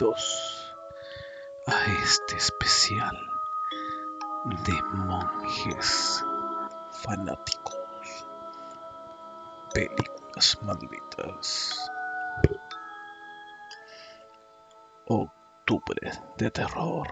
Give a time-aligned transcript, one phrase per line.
[0.00, 0.74] bienvenidos
[1.66, 3.16] a este especial
[4.64, 6.24] de monjes
[7.02, 8.26] fanáticos.
[9.74, 11.90] Películas malditas.
[15.06, 17.06] Octubre de terror.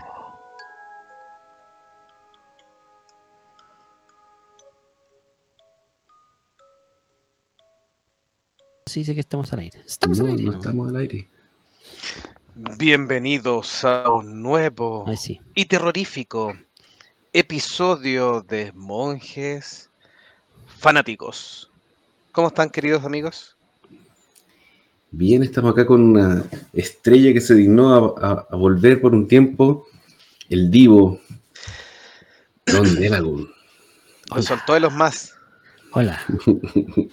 [8.86, 9.80] Sí, dice que estamos al aire.
[9.86, 10.44] Estamos no, al aire.
[10.44, 10.58] no ¿no?
[10.58, 11.37] estamos al aire.
[12.60, 15.40] Bienvenidos a un nuevo Ay, sí.
[15.54, 16.54] y terrorífico
[17.32, 19.88] episodio de Monjes
[20.66, 21.70] Fanáticos.
[22.32, 23.56] ¿Cómo están, queridos amigos?
[25.12, 29.28] Bien, estamos acá con una estrella que se dignó a, a- a volver por un
[29.28, 29.86] tiempo,
[30.48, 31.20] el divo
[32.66, 33.48] Don Delagun.
[34.32, 35.32] Hoy soltó de los más.
[35.92, 36.20] Hola.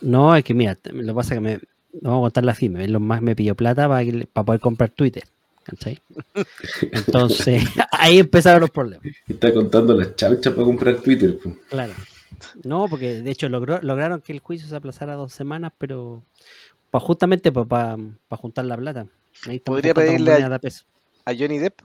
[0.00, 1.60] No, es que mira, lo que pasa es que me.
[2.00, 2.86] No vamos a contar la firme.
[2.88, 5.24] Lo más me pidió plata para, que le- para poder comprar Twitter.
[5.62, 5.98] ¿cachai?
[6.92, 9.06] Entonces, ahí empezaron los problemas.
[9.26, 11.38] Está contando las chauchas para comprar Twitter.
[11.42, 11.54] pues.
[11.70, 11.92] Claro.
[12.64, 16.22] No, porque de hecho logró- lograron que el juicio se aplazara dos semanas, pero
[16.90, 17.96] pa- justamente para
[18.30, 19.06] juntar la plata.
[19.46, 20.84] Ahí Podría pedirle a- peso.
[21.24, 21.80] A Johnny Depp.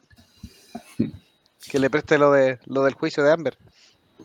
[1.72, 3.58] Que le preste lo, de, lo del juicio de Amber.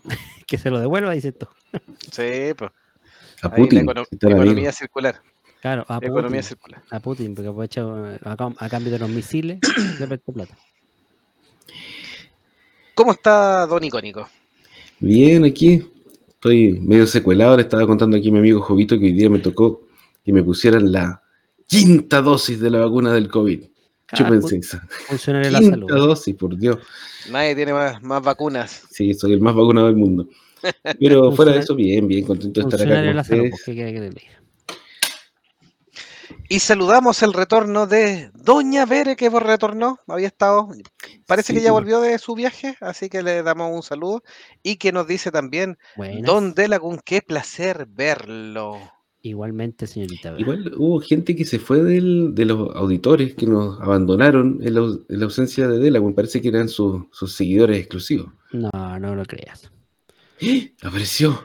[0.46, 1.48] Que se lo devuelva, dice esto.
[2.12, 2.70] Sí, pues.
[3.42, 3.88] A Ahí la Putin.
[4.10, 4.72] está el economía amigo.
[4.72, 5.22] circular.
[5.64, 6.82] Claro, a Economía Putin, circular.
[6.90, 9.60] a Putin, porque aprovecha a, cam- a cambio de los misiles,
[9.98, 10.54] le prestó plata.
[12.94, 14.28] ¿Cómo está Don Icónico?
[15.00, 15.82] Bien, aquí.
[16.28, 17.56] Estoy medio secuelado.
[17.56, 19.86] Le estaba contando aquí a mi amigo Jovito que hoy día me tocó
[20.22, 21.22] que me pusieran la
[21.66, 23.62] quinta dosis de la vacuna del COVID.
[24.12, 24.86] Ah, Chúpense esa.
[25.32, 25.88] de la Quinta salud.
[25.88, 26.76] dosis, por Dios.
[27.30, 28.82] Nadie tiene más, más vacunas.
[28.90, 30.28] Sí, soy el más vacunado del mundo.
[31.00, 33.50] Pero fuera de eso, bien, bien, contento de estar acá con la salud, ustedes.
[33.52, 34.34] pues, ¿qué quiere que le diga?
[36.48, 40.68] Y saludamos el retorno de Doña Bere, que retornó, había estado,
[41.26, 41.64] parece que Sí.
[41.64, 44.22] ya volvió de su viaje, así que le damos un saludo.
[44.62, 46.22] Y que nos dice también, Buenas.
[46.22, 48.78] Don Delagun, qué placer verlo.
[49.22, 50.32] Igualmente, señorita.
[50.32, 50.40] Vera.
[50.42, 54.80] Igual hubo gente que se fue del- de los auditores que nos abandonaron en la,
[54.80, 58.28] au- en la ausencia de Dela, me parece que eran sus- sus seguidores exclusivos.
[58.52, 58.70] No,
[59.00, 59.70] no lo creas.
[60.82, 61.42] Apareció.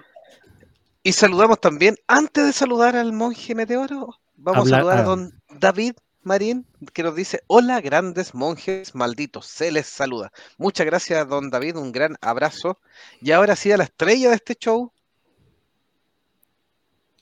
[1.04, 5.06] Y saludamos también, antes de saludar al monje meteoro, vamos Habla- a saludar a ah.
[5.06, 10.32] Don David Marín, que nos dice, hola grandes monjes malditos, se les saluda.
[10.58, 12.78] Muchas gracias, Don David, un gran abrazo.
[13.22, 14.92] Y ahora sí a la estrella de este show,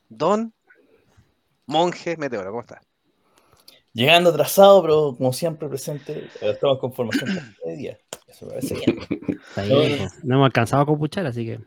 [0.10, 0.54] Don
[1.66, 2.82] Monje Meteoro, ¿cómo está?
[3.94, 7.30] Llegando atrasado, pero como siempre presente, estamos con formación
[7.66, 7.98] de día.
[8.28, 10.08] Eso me parece bien.
[10.24, 11.60] No hemos alcanzado a compuchar, así que.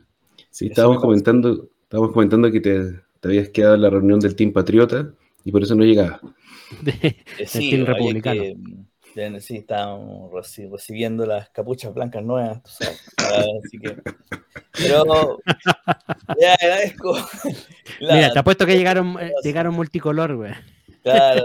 [0.49, 4.51] Sí, estábamos comentando, estábamos comentando que te, te habías quedado en la reunión del Team
[4.53, 5.13] Patriota
[5.43, 6.19] y por eso no llegabas.
[6.81, 8.41] de- Estilo había republicano.
[9.13, 13.01] que, sí, estábamos reci- recibiendo las capuchas blancas nuevas, sabes,
[13.65, 13.97] así que...
[14.77, 15.39] Pero
[16.39, 17.13] le agradezco.
[17.99, 20.53] la- Mira, te apuesto que llegaron, eh, llegaron multicolor, güey.
[21.03, 21.43] Claro,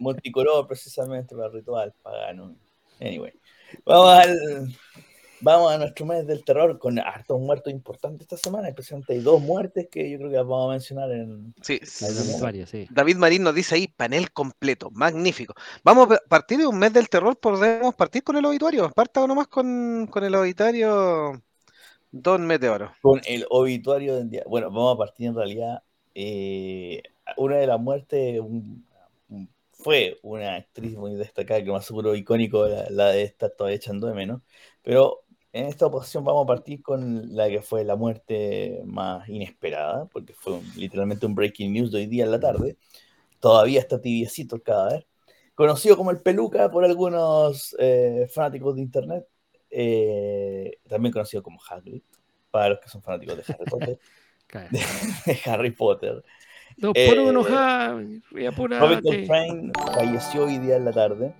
[0.00, 2.56] multicolor precisamente para el ritual pagano.
[3.00, 3.32] Anyway,
[3.84, 4.74] vamos al...
[5.40, 9.40] Vamos a nuestro mes del terror con hartos muertos importantes esta semana, especialmente hay dos
[9.40, 11.54] muertes que yo creo que vamos a mencionar en...
[11.62, 12.86] Sí, sí.
[12.90, 15.54] David Marín nos dice ahí, panel completo, magnífico.
[15.84, 18.90] Vamos a partir de un mes del terror, podemos partir con el obituario.
[18.90, 21.40] Parta nomás con, con el obituario
[22.10, 22.92] Don Meteoro.
[23.00, 24.42] con el obituario del día.
[24.46, 25.82] Bueno, vamos a partir en realidad.
[26.14, 27.00] eh,
[27.36, 28.84] una de las muertes un-
[29.28, 33.76] un- fue una actriz muy destacada, que más seguro icónico la, la de estar todavía
[33.76, 34.42] echando de menos.
[34.82, 35.22] Pero
[35.58, 40.32] en esta ocasión vamos a partir con la que fue la muerte más inesperada, porque
[40.32, 42.76] fue un- literalmente un breaking news de hoy día en la tarde.
[43.40, 45.06] Todavía está tibiecito el cadáver.
[45.54, 49.26] Conocido como el Peluca por algunos eh, fanáticos de internet,
[49.70, 52.02] eh, también conocido como Hagrid,
[52.50, 53.98] para los que son fanáticos de Harry Potter.
[55.26, 56.22] De Harry Potter.
[56.94, 57.06] Eh,
[58.46, 59.02] apúrate.
[59.02, 61.34] Coltrane falleció hoy día en la tarde.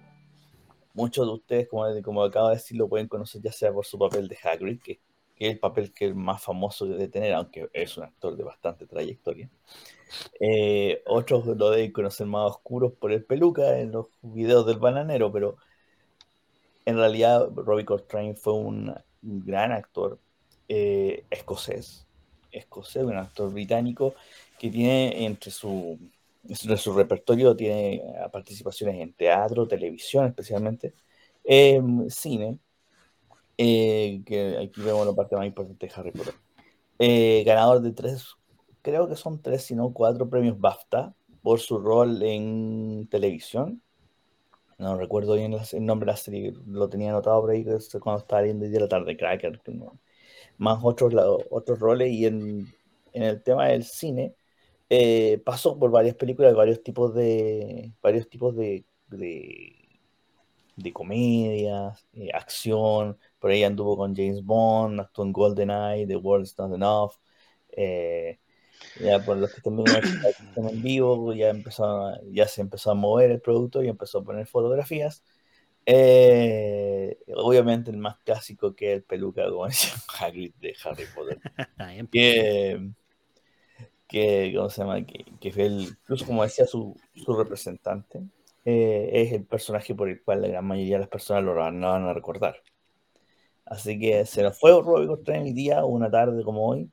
[0.98, 3.96] Muchos de ustedes, como, como acabo de decir, lo pueden conocer ya sea por su
[3.96, 4.98] papel de Hagrid, que,
[5.36, 8.84] es el papel que es más famoso de tener, aunque es un actor de bastante
[8.84, 9.48] trayectoria.
[10.40, 15.30] Eh, otros lo deben conocer más oscuros por el peluca en los videos del bananero,
[15.30, 15.56] pero
[16.84, 18.92] en realidad Robbie Coltrane fue un,
[19.22, 20.18] gran actor
[20.68, 22.08] eh, escocés,
[22.50, 24.16] escocés, un actor británico
[24.58, 25.96] que tiene entre su,
[26.54, 28.02] su repertorio tiene eh,
[28.32, 30.94] participaciones en teatro, televisión especialmente,
[31.44, 32.58] eh, cine,
[33.56, 36.34] eh, que aquí vemos la parte más importante de Harry Potter.
[36.98, 38.36] Eh, ganador de tres,
[38.82, 43.82] creo que son tres, si no cuatro premios BAFTA por su rol en televisión.
[44.78, 48.42] No recuerdo bien el nombre de la serie, lo tenía anotado por ahí cuando estaba
[48.42, 49.60] viendo el día de la tarde, Cracker.
[50.56, 51.12] Más otros,
[51.50, 52.72] otros roles y en,
[53.12, 54.34] en el tema del cine
[54.90, 59.76] eh, pasó por varias películas, varios tipos de varios tipos de, de,
[60.76, 63.18] de comedias, eh, acción.
[63.38, 67.12] Por ahí anduvo con James Bond, actuó en GoldenEye, The World's Not Enough.
[67.70, 68.38] Eh,
[69.00, 73.30] ya por los que también están en vivo, ya, empezó, ya se empezó a mover
[73.30, 75.22] el producto y empezó a poner fotografías.
[75.84, 81.38] Eh, obviamente el más clásico que el peluca, como decía Hagrid de Harry Potter.
[82.12, 82.90] que,
[84.08, 85.04] que, ¿cómo se llama?
[85.06, 88.22] Que, que fue el, incluso como decía su, su representante,
[88.64, 91.80] eh, es el personaje por el cual la gran mayoría de las personas lo van,
[91.80, 92.56] van a recordar.
[93.64, 96.90] Así que se nos fue Robbie Coltrane el día, una tarde como hoy,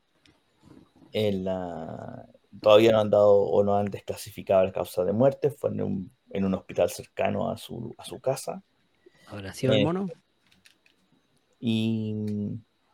[1.14, 2.28] en la,
[2.62, 6.12] todavía no han dado o no han desclasificado la causa de muerte, fue en un,
[6.32, 8.62] en un hospital cercano a su, a su casa.
[9.28, 10.08] ¿Habrá sido el Eh, mono?
[11.60, 12.16] Y,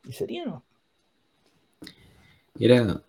[0.04, 0.64] y sería, ¿no?
[2.60, 3.04] Era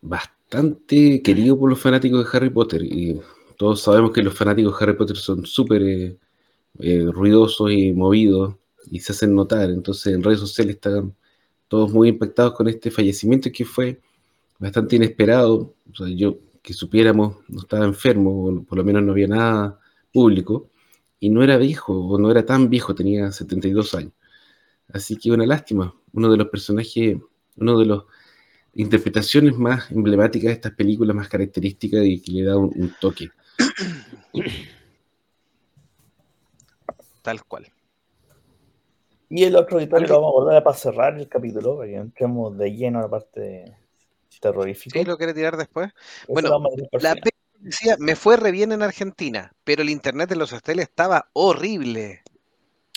[0.00, 3.20] bastante querido por los fanáticos de Harry Potter y
[3.56, 6.16] todos sabemos que los fanáticos de Harry Potter son súper eh,
[6.78, 8.54] eh, ruidosos y movidos
[8.90, 9.70] y se hacen notar.
[9.70, 11.14] Entonces en redes sociales están
[11.68, 14.00] todos muy impactados con este fallecimiento que fue
[14.58, 15.74] bastante inesperado.
[15.92, 19.80] O sea, yo que supiéramos no estaba enfermo, o por lo menos no había nada
[20.12, 20.70] público
[21.20, 24.12] y no era viejo o no era tan viejo, tenía 72 años.
[24.92, 27.18] Así que una lástima, uno de los personajes,
[27.56, 28.04] uno de los
[28.78, 33.28] interpretaciones más emblemáticas de estas películas, más características y que le da un, un toque.
[37.22, 37.66] Tal cual.
[39.28, 40.02] Y el otro ¿Alguien?
[40.08, 43.08] lo vamos a abordar para cerrar el capítulo, para que entremos de lleno a la
[43.10, 43.76] parte
[44.40, 44.98] terrorífica.
[44.98, 45.90] ¿Sí lo quiere tirar después?
[46.22, 46.50] Eso bueno,
[46.92, 47.16] La
[47.58, 52.22] decía, me fue re bien en Argentina, pero el internet de los hoteles estaba horrible.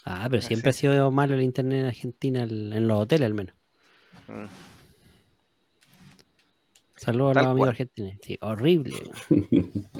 [0.05, 0.49] Ah, pero sí.
[0.49, 3.55] siempre ha sido malo el internet en Argentina, el- en los hoteles al menos.
[4.27, 4.45] Mm.
[7.01, 8.13] Saludos a los amigos argentinos.
[8.21, 8.95] Sí, horrible.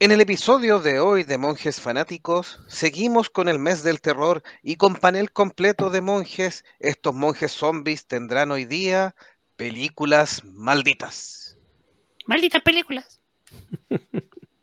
[0.00, 4.76] En el episodio de hoy de Monjes Fanáticos, seguimos con el mes del terror y
[4.76, 6.64] con panel completo de monjes.
[6.78, 9.16] Estos monjes zombies tendrán hoy día
[9.56, 11.58] películas malditas.
[12.26, 13.20] Malditas películas.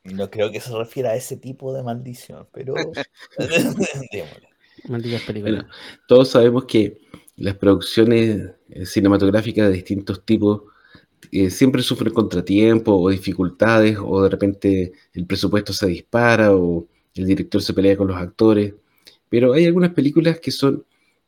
[0.05, 2.75] No creo que se refiera a ese tipo de maldición, pero.
[4.87, 5.63] Malditas películas.
[5.63, 5.75] Bueno,
[6.07, 6.97] todos sabemos que
[7.37, 10.63] las producciones eh, cinematográficas de distintos tipos
[11.31, 17.25] eh, siempre sufren contratiempos o dificultades, o de repente el presupuesto se dispara, o el
[17.25, 18.73] director se pelea con los actores.
[19.29, 20.85] Pero hay algunas películas que son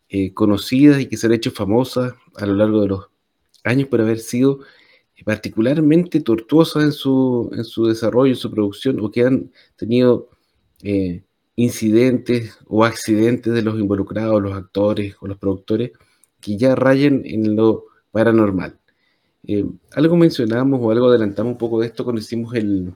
[0.09, 3.09] eh, conocidas y que se han hecho famosas a lo largo de los
[3.63, 4.59] años por haber sido
[5.25, 10.29] particularmente tortuosas en su, en su desarrollo, en su producción, o que han tenido
[10.83, 11.23] eh,
[11.57, 15.91] incidentes o accidentes de los involucrados, los actores o los productores,
[16.39, 18.77] que ya rayen en lo paranormal.
[19.45, 22.93] Eh, algo mencionamos o algo adelantamos un poco de esto cuando hicimos el,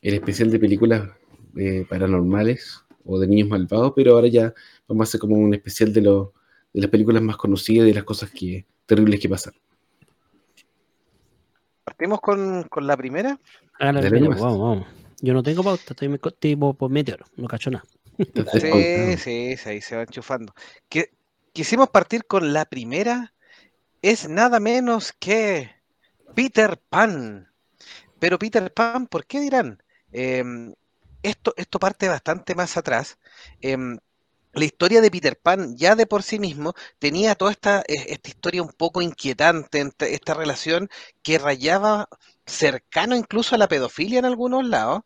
[0.00, 1.08] el especial de películas
[1.56, 4.54] eh, paranormales o de niños malvados, pero ahora ya
[4.88, 6.32] vamos a hacer como un especial de, lo-
[6.72, 9.52] de las películas más conocidas y de las cosas que, terribles que pasan.
[11.84, 13.38] Partimos con, con la primera.
[13.78, 14.40] Dale primero, nomás.
[14.40, 14.86] vamos, vamos.
[15.22, 17.84] Yo no tengo pauta, estoy tipo por meteoro, no cacho nada.
[18.52, 20.52] Sí, sí, sí, ahí se va enchufando.
[20.88, 21.10] Que,
[21.52, 23.32] quisimos partir con la primera.
[24.02, 25.70] Es nada menos que
[26.34, 27.48] Peter Pan.
[28.18, 29.80] Pero Peter Pan, ¿por qué dirán?
[30.10, 30.74] Em,
[31.22, 33.16] esto, esto parte bastante más atrás.
[33.60, 33.98] Em,
[34.52, 38.28] la historia de Peter Pan ya de por sí mismo tenía toda esta, eh, esta
[38.28, 40.88] historia un poco inquietante, esta relación
[41.22, 42.08] que rayaba
[42.46, 45.02] cercano incluso a la pedofilia en algunos lados.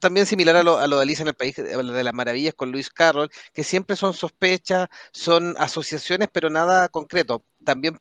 [0.00, 2.72] También similar a lo, a lo de Alicia en el País de las Maravillas con
[2.72, 7.44] Luis Carroll, que siempre son sospechas, son asociaciones, pero nada concreto.
[7.64, 7.98] También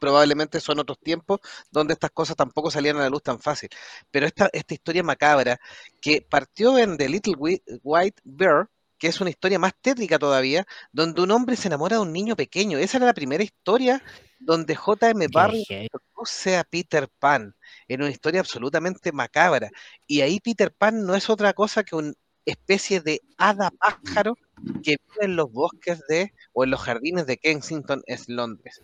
[0.00, 3.68] probablemente son otros tiempos donde estas cosas tampoco salían a la luz tan fácil.
[4.10, 5.60] Pero esta, esta historia macabra
[6.00, 7.34] que partió en The Little
[7.82, 12.02] White Bear, que es una historia más tétrica todavía, donde un hombre se enamora de
[12.02, 12.78] un niño pequeño.
[12.78, 14.02] Esa era la primera historia
[14.38, 15.26] donde J.M.
[15.32, 15.64] Heavy.
[15.68, 17.54] introduce a Peter Pan
[17.86, 19.70] en una historia absolutamente macabra.
[20.06, 22.12] Y ahí Peter Pan no es otra cosa que una
[22.44, 24.36] especie de hada pájaro
[24.82, 28.82] que vive en los bosques de o en los jardines de Kensington, es Londres.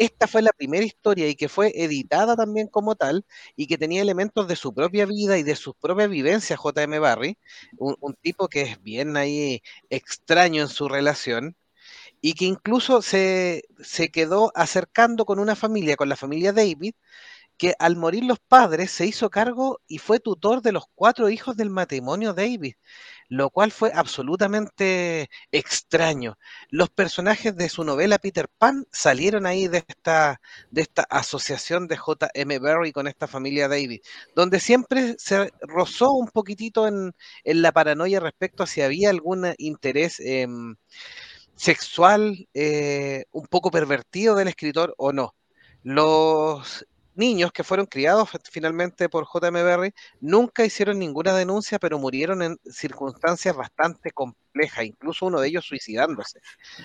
[0.00, 4.00] Esta fue la primera historia y que fue editada también como tal y que tenía
[4.00, 6.98] elementos de su propia vida y de sus propias vivencias, J.M.
[6.98, 7.36] Barrie,
[7.76, 11.54] un, un tipo que es bien ahí extraño en su relación
[12.20, 16.94] y que incluso se, se quedó acercando con una familia, con la familia David,
[17.60, 21.58] que al morir los padres se hizo cargo y fue tutor de los cuatro hijos
[21.58, 22.76] del matrimonio Davis,
[23.28, 26.38] lo cual fue absolutamente extraño.
[26.70, 30.40] Los personajes de su novela Peter Pan salieron ahí de esta,
[30.70, 32.58] de esta asociación de J.M.
[32.60, 34.00] Barry con esta familia Davis,
[34.34, 37.12] donde siempre se rozó un poquitito en,
[37.44, 40.76] en la paranoia respecto a si había algún interés em,
[41.56, 45.34] sexual eh, un poco pervertido del escritor o no.
[45.82, 49.62] Los niños que fueron criados finalmente por J.M.
[49.62, 55.66] Berry nunca hicieron ninguna denuncia, pero murieron en circunstancias bastante complejas, incluso uno de ellos
[55.66, 56.40] suicidándose.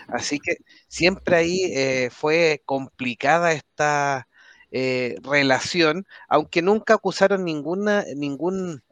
[0.07, 4.27] Así que siempre ahí eh, fue complicada esta
[4.71, 8.83] eh, relación, aunque nunca acusaron ninguna ningún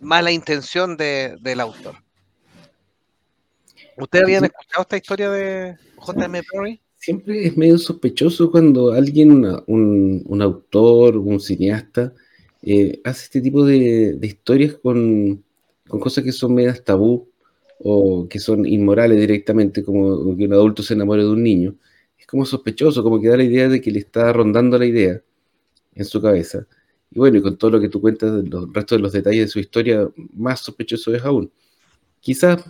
[0.00, 1.96] mala intención de, del autor.
[3.96, 6.42] ¿Ustedes habían escuchado esta historia de J.M.
[6.52, 6.80] Berry?
[7.00, 12.12] Siempre es medio sospechoso cuando alguien, un, autor, un cineasta,
[12.62, 15.42] eh, hace este tipo de, historias con,
[15.88, 17.28] cosas que son medias tabú
[17.80, 21.74] o que son inmorales directamente, como que un adulto se enamore de un niño.
[22.18, 25.22] Es como sospechoso, como que da la idea de que le está rondando la idea
[25.94, 26.66] en su cabeza.
[27.10, 29.48] Y bueno, y con todo lo que tú cuentas, los restos de los detalles de
[29.48, 31.50] su historia, más sospechoso es aún.
[32.20, 32.62] Quizás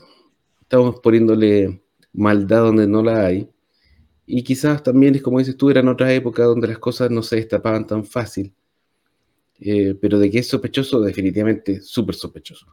[0.63, 1.83] estamos poniéndole
[2.13, 3.49] maldad donde no la hay,
[4.39, 7.23] y quizás también es como dices tú, era en otra época donde las cosas no
[7.23, 8.53] se destapaban tan fácil.
[9.61, 12.67] Eh, pero de que es sospechoso, definitivamente súper sospechoso.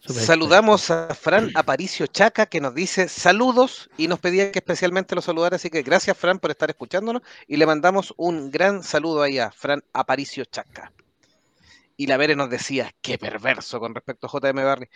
[0.00, 5.22] Saludamos a Fran Aparicio Chaca que nos dice saludos y nos pedía que especialmente lo
[5.22, 9.38] saludara, así que gracias Fran por estar escuchándonos y le mandamos un gran saludo ahí
[9.38, 10.92] a Fran Aparicio Chaca.
[11.96, 14.88] Y la Vere nos decía, qué perverso con respecto a JM Barry.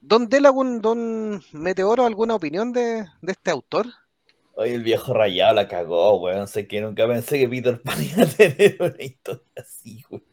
[0.00, 3.86] ¿Don Delagun, don Meteoro, alguna opinión de, de este autor?
[4.54, 6.46] Oye, el viejo rayado la cagó, weón.
[6.48, 10.24] Sé que nunca pensé que Peter Pan iba a tener una historia así, weón.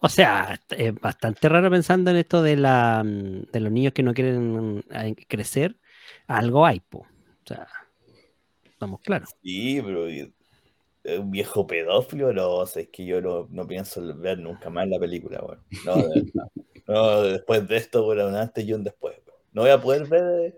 [0.00, 4.02] O sea, es bastante raro pensando en esto de, la, mm, de los niños que
[4.02, 4.82] no quieren mm,
[5.26, 5.76] crecer.
[6.26, 6.98] Algo hay, po.
[6.98, 7.66] O sea,
[8.64, 9.30] estamos claros.
[9.42, 10.06] Sí, pero
[11.18, 14.88] un viejo pedófilo, no, o sea, es que yo no, no, pienso ver nunca más
[14.88, 15.62] la película, weón.
[15.84, 15.96] No,
[16.86, 19.16] no, después de esto, un antes y un después.
[19.52, 20.54] No voy a poder ver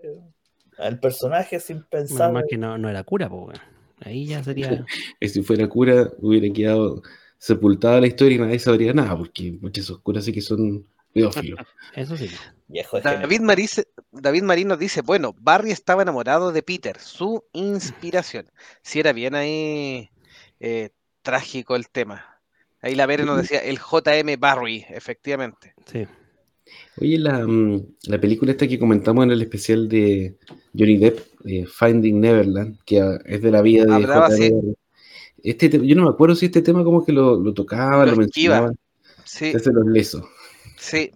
[0.79, 2.31] al personaje sin pensar.
[2.31, 3.59] más que no, no era cura, pues,
[4.01, 4.85] ahí ya sería.
[5.21, 7.01] si fuera cura, hubiera quedado
[7.37, 11.59] sepultada la historia y nadie sabría nada, porque muchas oscuras sí que son pedófilos.
[11.95, 12.29] Eso sí.
[13.03, 13.41] David,
[14.11, 18.45] David Marín nos dice, bueno, Barry estaba enamorado de Peter, su inspiración.
[18.83, 20.11] Si era bien ahí
[20.59, 20.89] eh,
[21.23, 22.39] trágico el tema.
[22.81, 25.73] Ahí la Vere nos decía, el JM Barry, efectivamente.
[25.85, 26.07] Sí.
[27.01, 30.35] Oye, mm, la, película esta que comentamos en el especial de
[30.77, 34.75] Johnny Depp, eh, Finding Neverland, que es de la vida de
[35.41, 38.71] Este, yo no me acuerdo si este tema como que lo, tocaba, lo, mencionaba.
[39.23, 39.53] Sí.
[39.53, 40.27] Los leso.
[40.77, 41.11] Sí.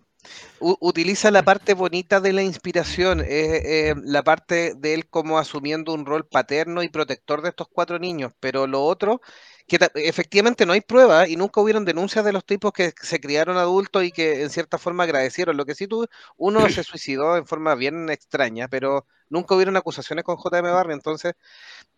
[0.59, 6.05] utiliza la parte bonita de la inspiración, eh, la parte de él como asumiendo un
[6.05, 9.19] rol paterno y protector de estos cuatro niños, pero lo otro
[9.67, 13.57] que efectivamente no hay pruebas y nunca hubieron denuncias de los tipos que se criaron
[13.57, 15.57] adultos y que en cierta forma agradecieron.
[15.57, 20.23] Lo que sí tuvo, uno se suicidó en forma bien extraña, pero nunca hubieron acusaciones
[20.23, 21.33] con JM Barry, entonces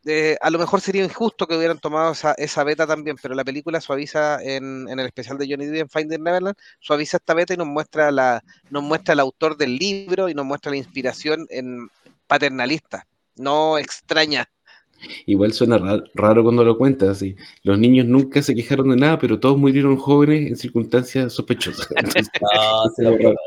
[0.06, 3.44] eh, a lo mejor sería injusto que hubieran tomado esa, esa beta también, pero la
[3.44, 7.54] película suaviza en, en el especial de Johnny Depp en Finding Neverland, suaviza esta beta
[7.54, 11.46] y nos muestra la, nos muestra el autor del libro y nos muestra la inspiración
[11.50, 11.90] en
[12.28, 13.06] paternalista,
[13.36, 14.50] no extraña
[15.26, 15.78] Igual suena
[16.14, 17.36] raro, cuando lo cuentas, así.
[17.64, 21.88] Los niños nunca se quejaron de nada, pero todos murieron jóvenes en circunstancias sospechosas.
[22.42, 23.38] no, se lo violó,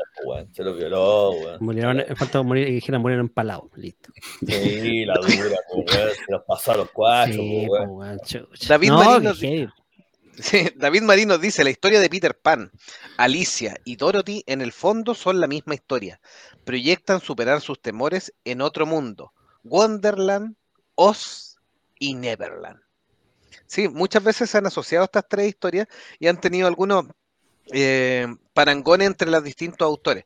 [0.51, 4.11] Se lo violó, Murieron, falta morir, dijeron murieron empalados, listo.
[4.45, 7.41] Sí, la dura, Se los pasó a los cuatro,
[8.67, 9.33] David Marino.
[10.75, 12.71] David Marino dice, la historia de Peter Pan,
[13.17, 16.19] Alicia y Dorothy en el fondo son la misma historia.
[16.63, 19.33] Proyectan superar sus temores en otro mundo.
[19.63, 20.55] Wonderland,
[20.95, 21.48] Oz
[21.99, 22.79] y Neverland.
[23.67, 25.87] Sí, muchas veces se han asociado estas tres historias
[26.17, 27.05] y han tenido algunos
[27.71, 30.23] eh, parangones entre los distintos autores.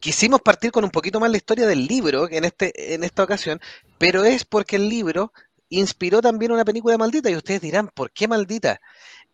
[0.00, 3.60] Quisimos partir con un poquito más la historia del libro en, este, en esta ocasión,
[3.98, 5.32] pero es porque el libro
[5.68, 8.80] inspiró también una película maldita y ustedes dirán, ¿por qué maldita?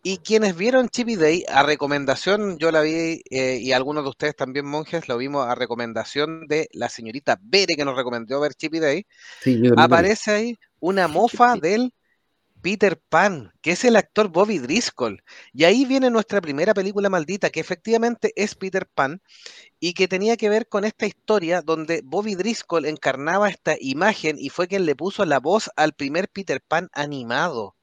[0.06, 4.36] Y quienes vieron Chippy Day, a recomendación, yo la vi eh, y algunos de ustedes
[4.36, 8.80] también, monjes, lo vimos a recomendación de la señorita Bere, que nos recomendó ver Chippy
[8.80, 9.06] Day.
[9.78, 11.94] aparece ahí una mofa del
[12.60, 15.22] Peter Pan, que es el actor Bobby Driscoll.
[15.54, 19.22] Y ahí viene nuestra primera película maldita, que efectivamente es Peter Pan,
[19.80, 24.50] y que tenía que ver con esta historia donde Bobby Driscoll encarnaba esta imagen y
[24.50, 27.74] fue quien le puso la voz al primer Peter Pan animado.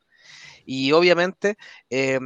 [0.65, 1.57] Y obviamente
[1.89, 2.19] eh,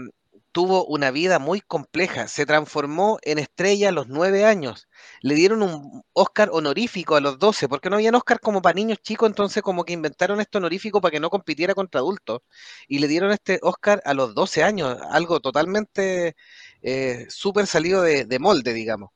[0.56, 2.30] tuvo una vida muy compleja.
[2.30, 4.88] Se transformó en estrella a los nueve años.
[5.22, 9.00] Le dieron un Oscar honorífico a los 12, porque no había Oscar como para niños
[9.01, 12.39] chicos, entonces como que inventaron este honorífico para que no compitiera contra adultos.
[12.88, 16.38] Y le dieron este Oscar a los 12 años, algo totalmente
[16.82, 19.10] eh, súper salido de molde, digamos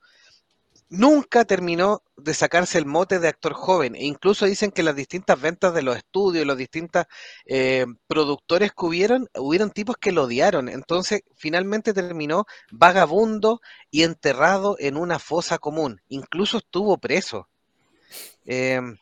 [0.89, 3.95] nunca terminó de sacarse el mote de actor joven.
[3.95, 7.05] E incluso dicen que las distintas ventas de los estudios, los distintos
[7.45, 10.67] eh, productores que hubieron, hubieron tipos que lo odiaron.
[10.69, 16.01] Entonces, finalmente terminó vagabundo y enterrado en una fosa común.
[16.09, 17.47] Incluso estuvo preso.
[18.45, 18.97] Em,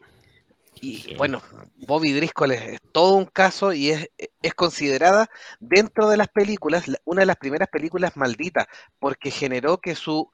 [0.81, 1.41] y bueno,
[1.87, 5.29] Bobby Driscoll es, todo un caso y es, es, considerada
[5.59, 8.67] dentro de las películas una de las primeras películas malditas
[8.99, 10.29] porque generó que su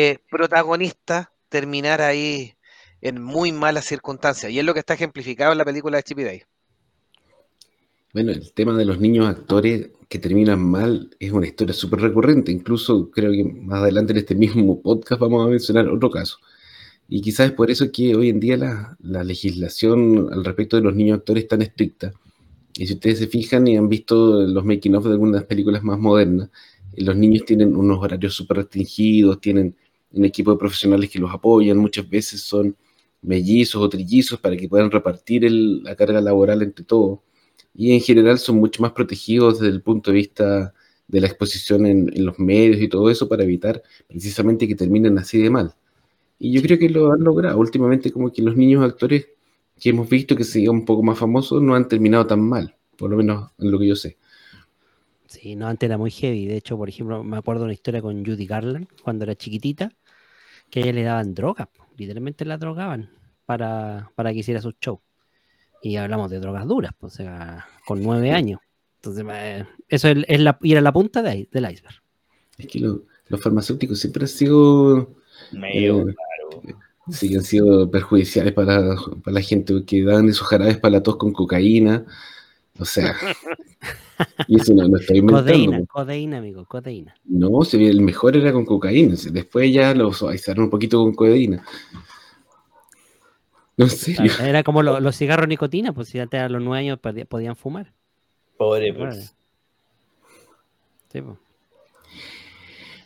[0.00, 2.54] eh, protagonista terminar ahí
[3.00, 4.52] en muy malas circunstancias.
[4.52, 6.42] Y es lo que está ejemplificado en la película de Chippy Day.
[8.12, 12.52] Bueno, el tema de los niños actores que terminan mal es una historia súper recurrente.
[12.52, 16.38] Incluso creo que más adelante en este mismo podcast vamos a mencionar otro caso.
[17.08, 20.82] Y quizás es por eso que hoy en día la, la legislación al respecto de
[20.82, 22.12] los niños actores es tan estricta.
[22.74, 25.98] Y si ustedes se fijan y han visto los making of de algunas películas más
[25.98, 26.50] modernas,
[26.96, 29.74] los niños tienen unos horarios súper restringidos, tienen
[30.12, 32.76] un equipo de profesionales que los apoyan, muchas veces son
[33.22, 37.20] mellizos o trillizos para que puedan repartir la carga laboral entre todos.
[37.74, 40.74] Y en general son mucho más protegidos desde el punto de vista
[41.06, 45.40] de la exposición en, los medios y todo eso para evitar precisamente que terminen así
[45.40, 45.74] de mal.
[46.38, 47.58] Y yo creo que lo han logrado.
[47.58, 49.28] Últimamente como que los niños actores
[49.80, 53.10] que hemos visto que se un poco más famosos no han terminado tan mal, por
[53.10, 54.18] lo menos en lo que yo sé.
[55.28, 56.46] Sí, no, antes era muy heavy.
[56.46, 59.92] De hecho, por ejemplo, me acuerdo una historia con Judy Garland cuando era chiquitita,
[60.70, 63.10] que a ella le daban drogas, literalmente la drogaban
[63.44, 65.00] para, para que hiciera sus shows.
[65.82, 68.60] Y hablamos de drogas duras, pues, o sea, con nueve años.
[68.96, 72.02] Entonces, eso es, la, y era la punta de, del iceberg.
[72.56, 75.14] Es que los farmacéuticos siempre han sido.
[75.52, 76.14] Medio, eh,
[77.10, 81.16] Sí, han sido perjudiciales para, para, la gente que dan esos jarabes para la tos
[81.16, 82.04] con cocaína.
[82.78, 83.14] O sea,
[84.46, 85.50] y eso no, no estoy inventando.
[85.52, 87.14] Codeína, codeína, amigo, codeína.
[87.24, 89.14] No, el mejor era con cocaína.
[89.30, 91.64] Después ya lo suavizaron un poquito con codeína.
[93.76, 94.16] No sé.
[94.42, 97.92] Era como los cigarros nicotina, pues si antes a los nueve años podían fumar.
[98.56, 99.36] Pobre, pues.
[101.12, 101.38] Sí, pues.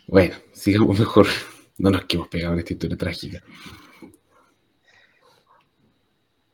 [0.06, 1.26] Bueno, sigamos mejor.
[1.78, 3.42] No nos quedemos pegados en esta historia trágica.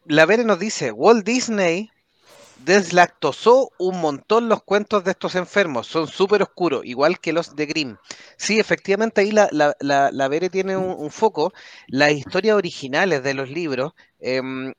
[0.07, 1.91] La Vere nos dice, Walt Disney
[2.65, 7.67] deslactosó un montón los cuentos de estos enfermos, son súper oscuros, igual que los de
[7.67, 7.97] Grimm.
[8.37, 9.75] Sí, efectivamente ahí la, la,
[10.13, 11.53] la, Bere tiene un, foco.
[11.87, 14.75] Las historias originales de los libros em,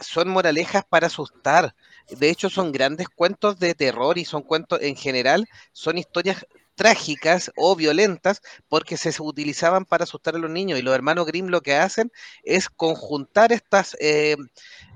[0.00, 1.74] son moralejas para asustar.
[2.10, 7.50] De hecho, son grandes cuentos de terror y son cuentos en general, son historias trágicas
[7.56, 11.60] o violentas porque se utilizaban para asustar a los niños y los hermanos Grimm lo
[11.60, 12.10] que hacen
[12.42, 14.36] es conjuntar estos eh,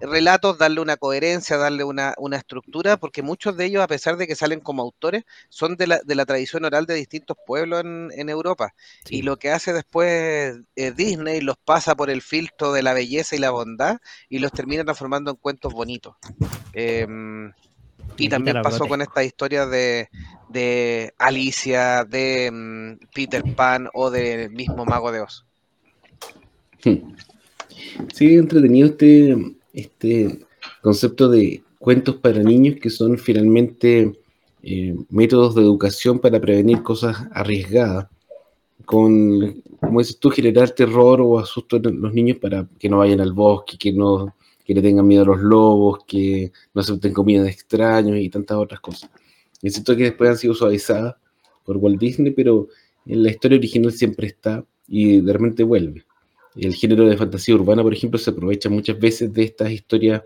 [0.01, 4.37] relatos, darle una coherencia, darle una, estructura, porque muchos de ellos, a pesar de que
[4.37, 8.75] salen como autores, son de la, de la tradición oral de distintos pueblos en, Europa.
[9.09, 13.37] Y lo que hace después eh, Disney los pasa por el filtro de la belleza
[13.37, 16.15] y la bondad y los termina transformando en cuentos bonitos.
[16.73, 17.53] Em,
[18.19, 20.09] y también pasó con esta historia de,
[20.49, 25.45] de Alicia, de mm, Peter Pan o del mismo Mago de Oz.
[26.85, 27.15] Hmm.
[28.13, 29.37] Sí, entretenido este,
[29.73, 30.39] este
[30.83, 34.13] concepto de cuentos para niños que son finalmente
[34.63, 38.09] eh, métodos de educación para prevenir cosas arriesgadas,
[38.85, 43.21] con, como dices tú, generar terror o asusto en los niños para que no vayan
[43.21, 44.35] al bosque, que no
[44.69, 48.59] que le tengan miedo a los lobos, que no acepten comida de extraños y tantas
[48.59, 49.09] otras cosas.
[49.63, 51.17] Y siento que después han sido suavizadas
[51.65, 52.69] por Walt Disney, pero
[53.07, 56.05] en la historia original siempre está y de repente vuelve.
[56.55, 60.23] El género de fantasía urbana, por ejemplo, se aprovecha muchas veces de estas historias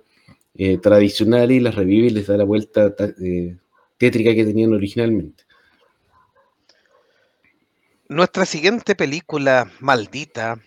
[0.57, 2.93] eh, tradicionales y las revive y les da la vuelta
[3.25, 3.57] eh,
[3.97, 5.45] tétrica que tenían originalmente.
[8.09, 10.59] Nuestra siguiente película maldita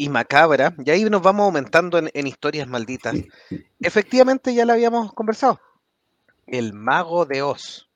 [0.00, 3.14] y macabra, y ahí nos vamos aumentando en, historias malditas.
[3.78, 5.60] Efectivamente, ya la habíamos conversado.
[6.46, 7.86] El Mago de Oz.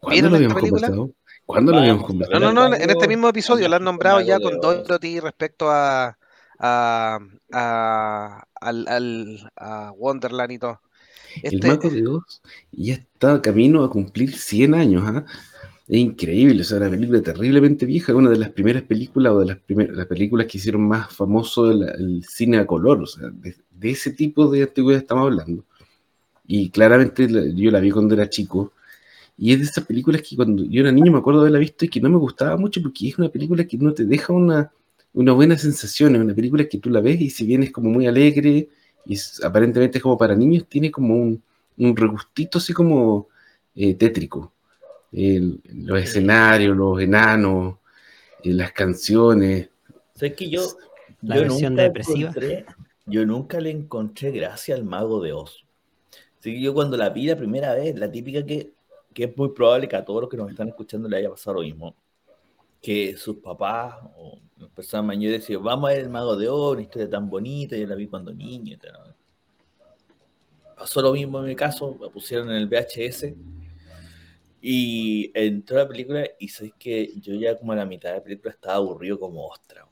[0.00, 1.10] ¿Cuándo lo habíamos conversado?
[1.44, 2.40] ¿Cuándo lo habíamos conversado?
[2.40, 6.16] No, no, no, en este mismo episodio lo han nombrado ya con Dorothy respecto a,
[6.58, 7.18] a,
[7.52, 10.80] a, al, a Wonderland y todo.
[11.42, 12.40] El este Mago de Oz
[12.72, 15.26] ya está camino a cumplir 100 años, ¿ah?
[15.90, 19.46] Es increíble, o sea, una película terriblemente vieja, una de las primeras películas o de
[19.46, 23.90] las, primeras, las películas que hicieron más famoso el, cine a color, o sea, de,
[23.90, 25.64] ese tipo de antigüedad estamos hablando.
[26.46, 27.26] Y claramente
[27.56, 28.72] yo la vi cuando era chico.
[29.36, 31.84] Y es de esas películas que cuando yo era niño me acuerdo de haberla visto
[31.84, 34.72] y que no me gustaba mucho porque es una película que no te deja una,
[35.12, 36.14] una buena sensación.
[36.14, 38.68] Es una película que tú la ves y si bien es como muy alegre
[39.06, 41.42] y aparentemente es como para niños, tiene como un,
[41.78, 43.28] un regustito así como
[43.74, 44.52] eh, tétrico.
[45.12, 47.76] Los escenarios, los enanos,
[48.44, 49.68] las canciones.
[50.14, 50.62] ¿Sabes que yo,
[51.22, 52.32] la versión depresiva?
[53.06, 55.64] yo nunca le encontré gracia al mago de Oz.
[56.38, 58.72] Así que yo cuando la vi la primera vez, la típica que
[59.12, 61.56] que es muy probable que a todos los que nos están escuchando le haya pasado
[61.56, 61.94] lo mismo.
[62.80, 64.38] Que sus papás o
[64.74, 67.86] personas mayores decían, vamos a ver el mago de oro, una historia tan bonita, yo
[67.86, 68.78] la vi cuando niño.
[70.76, 73.34] Pasó lo mismo en mi caso, la pusieron en el VHS
[74.60, 78.22] y entró la película y sé que yo ya como a la mitad de la
[78.22, 79.86] película estaba aburrido como ostra.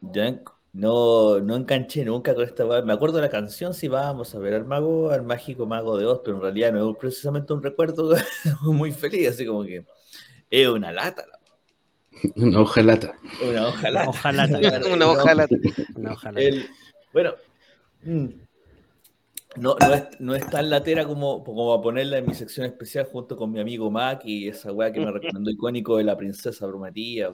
[0.00, 0.40] Ya
[0.72, 2.64] no, no enganché nunca con esta.
[2.82, 6.04] Me acuerdo de la canción, si vamos a ver al mago, al mágico mago de
[6.04, 8.14] Oz, pero en realidad no es precisamente un recuerdo
[8.62, 9.84] muy feliz, así como que
[10.50, 11.24] es una lata.
[12.36, 13.18] Una hoja lata.
[13.42, 14.10] Una hoja lata.
[14.92, 15.56] una hoja lata.
[17.12, 17.34] bueno,
[18.02, 18.26] mm,
[19.56, 23.06] no, no, es, no es tan latera como, como a ponerla en mi sección especial
[23.06, 26.66] junto con mi amigo Mac y esa weá que me recomendó icónico de la princesa
[26.66, 27.30] Brumatía.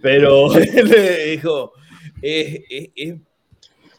[0.00, 1.72] Pero le dijo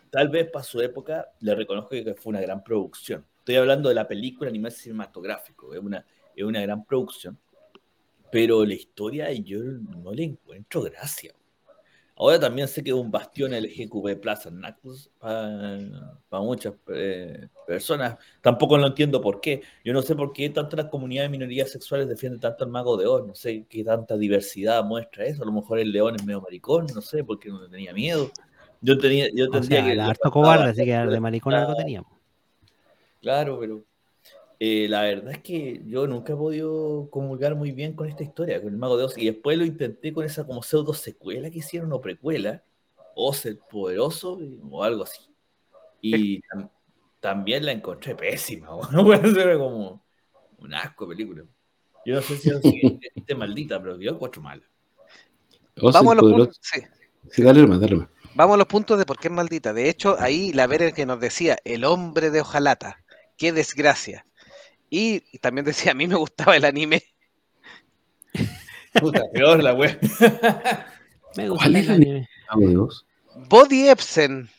[0.10, 3.26] tal vez para su época le reconozco que fue una gran producción.
[3.40, 7.38] Estoy hablando de la película a nivel cinematográfico, es una, es una gran producción,
[8.32, 11.34] pero la historia yo no le encuentro gracia.
[12.18, 14.50] Ahora también sé que es un bastión LGQB Plaza
[15.20, 18.18] para muchas eh, personas.
[18.42, 19.62] Tampoco lo entiendo por qué.
[19.84, 22.96] Yo no sé por qué tanto las comunidades de minorías sexuales defienden tanto al mago
[22.96, 23.28] de Oz.
[23.28, 25.44] No sé qué tanta diversidad muestra eso.
[25.44, 28.32] A lo mejor el león es medio maricón, no sé, porque no tenía miedo.
[28.80, 30.00] Yo tenía, yo tendría que.
[30.00, 32.12] harto cobarde, así que de maricón algo teníamos.
[33.20, 33.84] Claro, pero
[34.68, 38.60] eh, la verdad es que yo nunca he podido comulgar muy bien con esta historia,
[38.60, 41.60] con el Mago de Oz, y después lo intenté con esa como pseudo secuela que
[41.60, 42.64] hicieron o precuela,
[43.14, 44.40] Oz el Poderoso
[44.72, 45.22] o algo así.
[46.02, 46.42] Y
[47.20, 49.04] también la encontré pésima, ¿no?
[49.06, 50.04] Puede ser como
[50.58, 51.44] un asco de película.
[52.04, 54.64] Yo no sé si es maldita, pero yo encuentro mal
[55.80, 56.60] Vamos a los puntos.
[57.30, 57.44] Sí.
[57.44, 58.10] dale más, dale más.
[58.34, 59.74] Vamos a los puntos de por qué es maldita.
[59.74, 63.04] De hecho, ahí la ver que nos decía, el hombre de hojalata.
[63.38, 64.26] Qué desgracia.
[64.98, 67.04] Y, también decía, a mí me gustaba el anime.
[68.94, 70.00] Puta, peor la web.
[71.36, 72.30] me gusta el anime.
[73.50, 74.50] Body Epson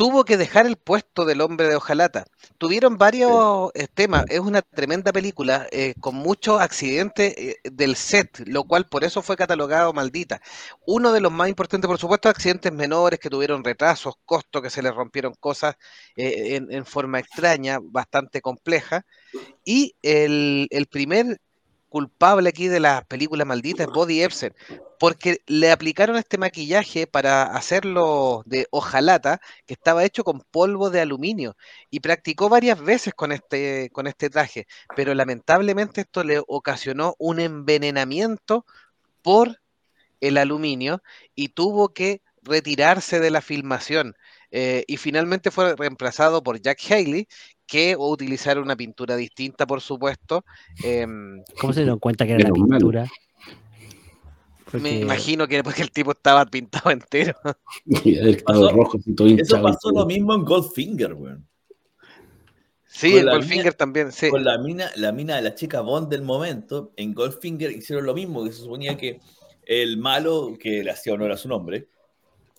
[0.00, 2.24] tuvo que dejar el puesto del hombre de hojalata.
[2.56, 4.24] Tuvieron varios eh, temas.
[4.30, 9.20] Es una tremenda película eh, con muchos accidentes eh, del set, lo cual por eso
[9.20, 10.40] fue catalogado maldita.
[10.86, 14.80] Uno de los más importantes, por supuesto, accidentes menores que tuvieron retrasos, costos, que se
[14.80, 15.74] les rompieron cosas
[16.16, 19.04] en, en, forma extraña, bastante compleja.
[19.66, 21.38] Y el, el primer
[21.90, 24.54] culpable aquí de la película maldita es Body Epson,
[24.98, 31.00] porque le aplicaron este maquillaje para hacerlo de hojalata, que estaba hecho con polvo de
[31.02, 31.56] aluminio,
[31.90, 37.40] y practicó varias veces con este, con este traje, pero lamentablemente esto le ocasionó un
[37.40, 38.64] envenenamiento
[39.22, 39.60] por
[40.20, 41.02] el aluminio
[41.34, 44.16] y tuvo que retirarse de la filmación.
[44.50, 47.28] Eh, y finalmente fue reemplazado por Jack Haley,
[47.70, 50.44] que utilizar una pintura distinta, por supuesto.
[50.82, 53.08] Em, ¿Cómo se dieron cuenta que era la pintura?
[54.72, 57.34] Me imagino que porque el tipo estaba pintado entero.
[58.44, 58.98] pasó, rojo,
[59.38, 61.46] eso pasó lo mismo en Goldfinger, weón.
[62.88, 64.30] Sí, en Goldfinger también, sí.
[64.30, 68.14] Con la mina, la mina de la chica Bond del momento, en Goldfinger hicieron lo
[68.14, 69.20] mismo, que se suponía que
[69.64, 71.86] el malo, que le hacía honor a su nombre,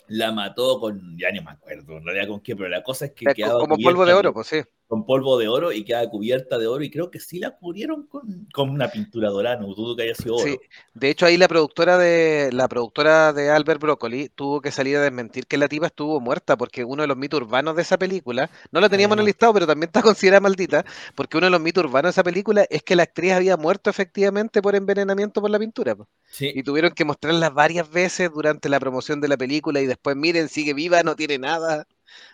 [0.08, 3.12] la mató con, ya ni me acuerdo en realidad con qué, pero la cosa es
[3.12, 4.62] que quedaba como polvo de oro, pues sí
[4.92, 8.08] con polvo de oro y queda cubierta de oro y creo que sí la cubrieron
[8.08, 10.44] con, con una pintura dorada, no dudo que haya sido oro.
[10.44, 10.60] Sí.
[10.94, 15.02] De hecho ahí la productora de la productora de Albert Broccoli tuvo que salir a
[15.02, 18.50] desmentir que la tipa estuvo muerta porque uno de los mitos urbanos de esa película,
[18.74, 19.28] no la teníamos en el ah.
[19.28, 20.84] listado, pero también está considerada maldita,
[21.16, 23.90] porque uno de los mitos urbanos de esa película es que la actriz había muerto
[23.90, 25.96] efectivamente por envenenamiento por la pintura.
[26.32, 26.52] Sí.
[26.54, 30.50] Y tuvieron que mostrarla varias veces durante la promoción de la película y después miren,
[30.50, 31.88] sigue viva, no tiene nada.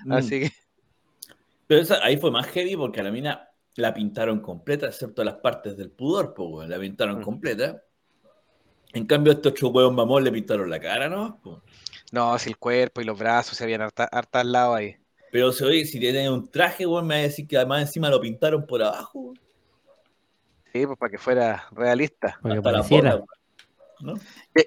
[0.06, 0.12] Mm.
[0.12, 0.52] Así que
[1.68, 5.78] pero ahí fue más heavy porque a la mina la pintaron completa, excepto las partes
[5.78, 7.84] del pudor, pues, la pintaron completa.
[8.94, 11.40] En cambio, a estos ocho huevos mamón le pintaron la cara, ¿no?
[12.12, 14.96] No, si el cuerpo y los brazos se habían harta, al lado ahí.
[15.32, 18.10] Pero si, oye, si tiene un traje, weón, me va a decir que además encima
[18.10, 19.34] lo pintaron por abajo.
[20.74, 22.40] Sí, pues para que fuera realista.
[22.42, 23.22] Para que
[24.00, 24.14] ¿no?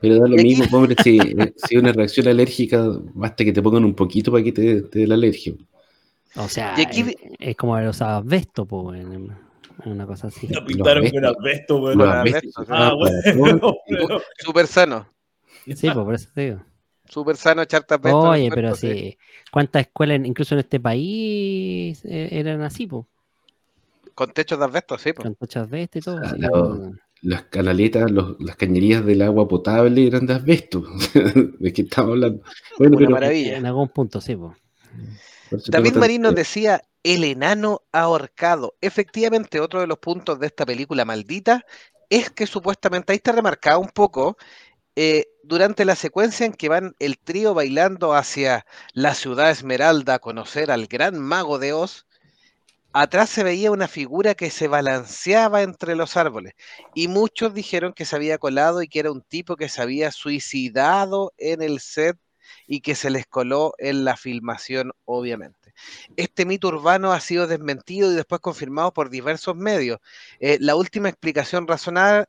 [0.00, 1.18] Pero da lo mismo, pobre, si,
[1.56, 2.84] si una reacción alérgica,
[3.14, 5.54] basta que te pongan un poquito para que te, te dé la alergia.
[6.36, 9.04] O sea, Y aquí es, es como haber usado asbesto, pues,
[9.84, 10.46] una cosa así.
[10.48, 11.98] Lo pintaron Los con asbesto, weón.
[11.98, 13.76] Los Los asbestos asbestos, se Ah, bueno.
[14.38, 15.08] Súper sano.
[15.66, 16.62] Sí, pues por eso te digo.
[17.06, 19.18] Súper sano echarte asbesto Oye, pero sí,
[19.50, 23.04] ¿cuántas escuelas, incluso en este país, eh, eran así, pues?
[24.14, 25.12] Con techos de asbesto, sí.
[25.12, 25.22] po.
[25.22, 26.20] Con muchas asbesto y todo.
[26.22, 26.92] Ah, no.
[27.22, 30.82] Las canaletas, los- las cañerías del agua potable eran de asbesto.
[31.58, 32.42] ¿De qué estamos hablando?
[32.78, 33.56] Bueno, Una pero maravilla.
[33.58, 34.56] En algún punto, sí, pues.
[35.50, 38.74] David tengo Marín nos tanto- decía el enano ahorcado.
[38.80, 41.64] Efectivamente, otro de los puntos de esta película maldita
[42.08, 44.36] es que supuestamente ahí está remarcado un poco
[44.96, 50.18] eh, durante la secuencia en que van el trío bailando hacia la ciudad Esmeralda a
[50.18, 52.06] conocer al gran mago de Oz.
[52.92, 56.54] Atrás se veía una figura que se balanceaba entre los árboles
[56.92, 60.10] y muchos dijeron que se había colado y que era un tipo que se había
[60.10, 62.18] suicidado en el set
[62.66, 65.72] y que se les coló en la filmación, obviamente.
[66.16, 69.98] Este mito urbano ha sido desmentido y después confirmado por diversos medios.
[70.40, 72.26] Eh, la última explicación razonable,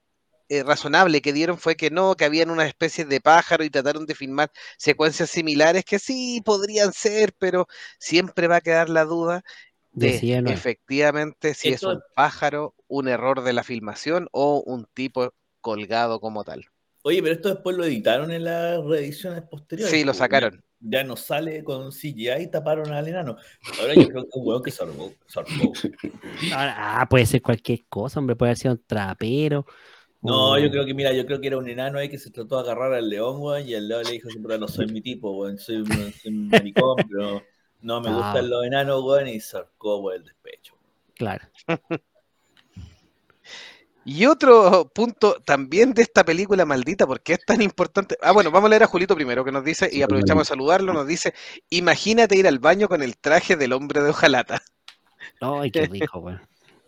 [0.49, 4.05] eh, razonable que dieron fue que no, que habían una especie de pájaro y trataron
[4.05, 7.67] de filmar secuencias similares que sí podrían ser, pero
[7.99, 9.43] siempre va a quedar la duda
[9.91, 15.33] de efectivamente si Esto- es un pájaro, un error de la filmación o un tipo
[15.61, 16.65] colgado como tal.
[17.03, 19.91] Oye, pero esto después lo editaron en las reediciones posteriores.
[19.91, 20.63] Sí, lo pues, sacaron.
[20.79, 23.37] Ya, ya no sale con CGI y taparon al enano.
[23.79, 25.13] Ahora yo creo que es un weón que zarpó.
[26.53, 29.65] Ahora, ah, puede ser cualquier cosa, hombre, puede haber sido un trapero.
[30.23, 32.57] No, yo creo que, mira, yo creo que era un enano ahí que se trató
[32.57, 35.31] de agarrar al león, weón, y el león le dijo, siempre no soy mi tipo,
[35.31, 37.41] weón, soy un, soy un maricón, pero
[37.81, 38.13] no me Ah.
[38.13, 40.75] gustan los enanos, weón, y zarcó, weón, el despecho.
[41.15, 41.47] Claro.
[44.03, 48.17] Y otro punto también de esta película maldita, porque es tan importante.
[48.21, 50.91] Ah, bueno, vamos a leer a Julito primero, que nos dice, y aprovechamos de saludarlo,
[50.91, 51.33] nos dice,
[51.69, 54.61] imagínate ir al baño con el traje del hombre de hojalata.
[55.39, 56.41] Ay, qué rico, weón.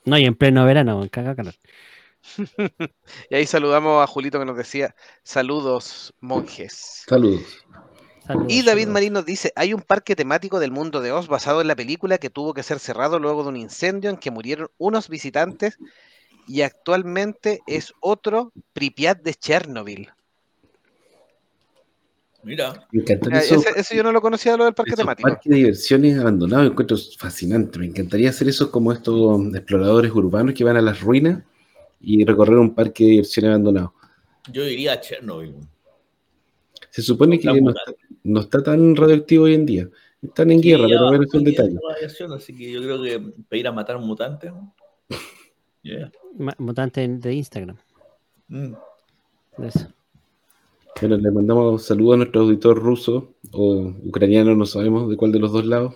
[0.06, 1.54] No, y en pleno verano, caga calor.
[3.30, 7.04] Y ahí saludamos a Julito que nos decía, saludos monjes.
[7.08, 7.66] Saludos.
[8.26, 8.94] Saludos, Y David saludos.
[8.94, 12.18] Marín nos dice, hay un parque temático del mundo de Oz basado en la película
[12.18, 15.78] que tuvo que ser cerrado luego de un incendio en que murieron unos visitantes
[16.48, 20.10] y actualmente es otro Pripyat de Chernobyl.
[22.44, 23.56] Mira, Me encantaría eso.
[23.56, 25.30] Ese, ese yo no lo conocía, lo del parque temático.
[25.30, 27.80] parques de diversiones abandonados, encuentro fascinante.
[27.80, 31.42] Me encantaría hacer eso como estos exploradores urbanos que van a las ruinas
[32.02, 33.94] y recorrer un parque de diversiones abandonado.
[34.52, 35.56] yo diría a Chernobyl.
[36.90, 37.82] Se supone que no está,
[38.24, 39.90] no está tan radioactivo hoy en día.
[40.22, 41.82] Están en Sí, guerra, pero bueno, bajó son el día de detalles.
[41.96, 44.76] radiación, Así que yo creo que para ir a matar mutantes, ¿no?
[45.84, 46.12] Yeah.
[46.58, 47.78] Mutante de Instagram.
[48.48, 48.74] Mm.
[49.60, 49.88] Eso.
[51.00, 55.40] Bueno, le mandamos saludos a nuestro auditor ruso o ucraniano, no sabemos de cuál de
[55.40, 55.96] los dos lados.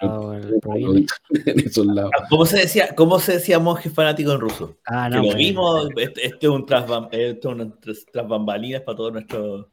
[0.00, 1.06] Ah, el
[1.46, 2.10] en esos lados.
[2.18, 4.76] Ah, ¿Cómo se decía, cómo se decía monje fanático en ruso?
[4.86, 5.22] Ah, que no.
[5.22, 8.96] lo pues, vimos, este, este es un tras, esto es un tras, tras bambalinas para
[8.96, 9.66] todos nuestros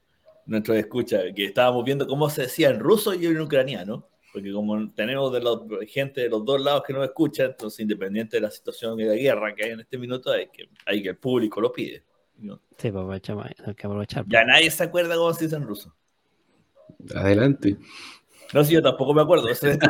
[0.45, 4.91] nuestros escuchas, que estábamos viendo cómo se decía en ruso y en ucraniano, porque como
[4.91, 8.51] tenemos de los, gente de los dos lados que nos escucha, entonces independiente de la
[8.51, 11.59] situación de la guerra que hay en este minuto, hay que, hay que el público
[11.61, 12.03] lo pide.
[12.37, 12.55] ¿no?
[12.77, 14.25] Sí, pues aprovechamos, hay que aprovechar.
[14.27, 15.95] Ya nadie se acuerda cómo se dice en ruso.
[17.13, 17.77] Adelante.
[18.53, 19.47] No, si yo tampoco me acuerdo.
[19.49, 19.77] eso es-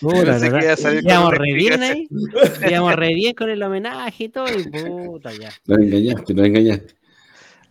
[0.00, 2.08] Puta, Pensé que iba a salir con íbamos re bien ahí.
[2.70, 4.46] Íbamos re bien con el homenaje y todo.
[4.48, 5.50] Y puta, ya.
[5.66, 6.94] Nos engañaste, nos engañaste.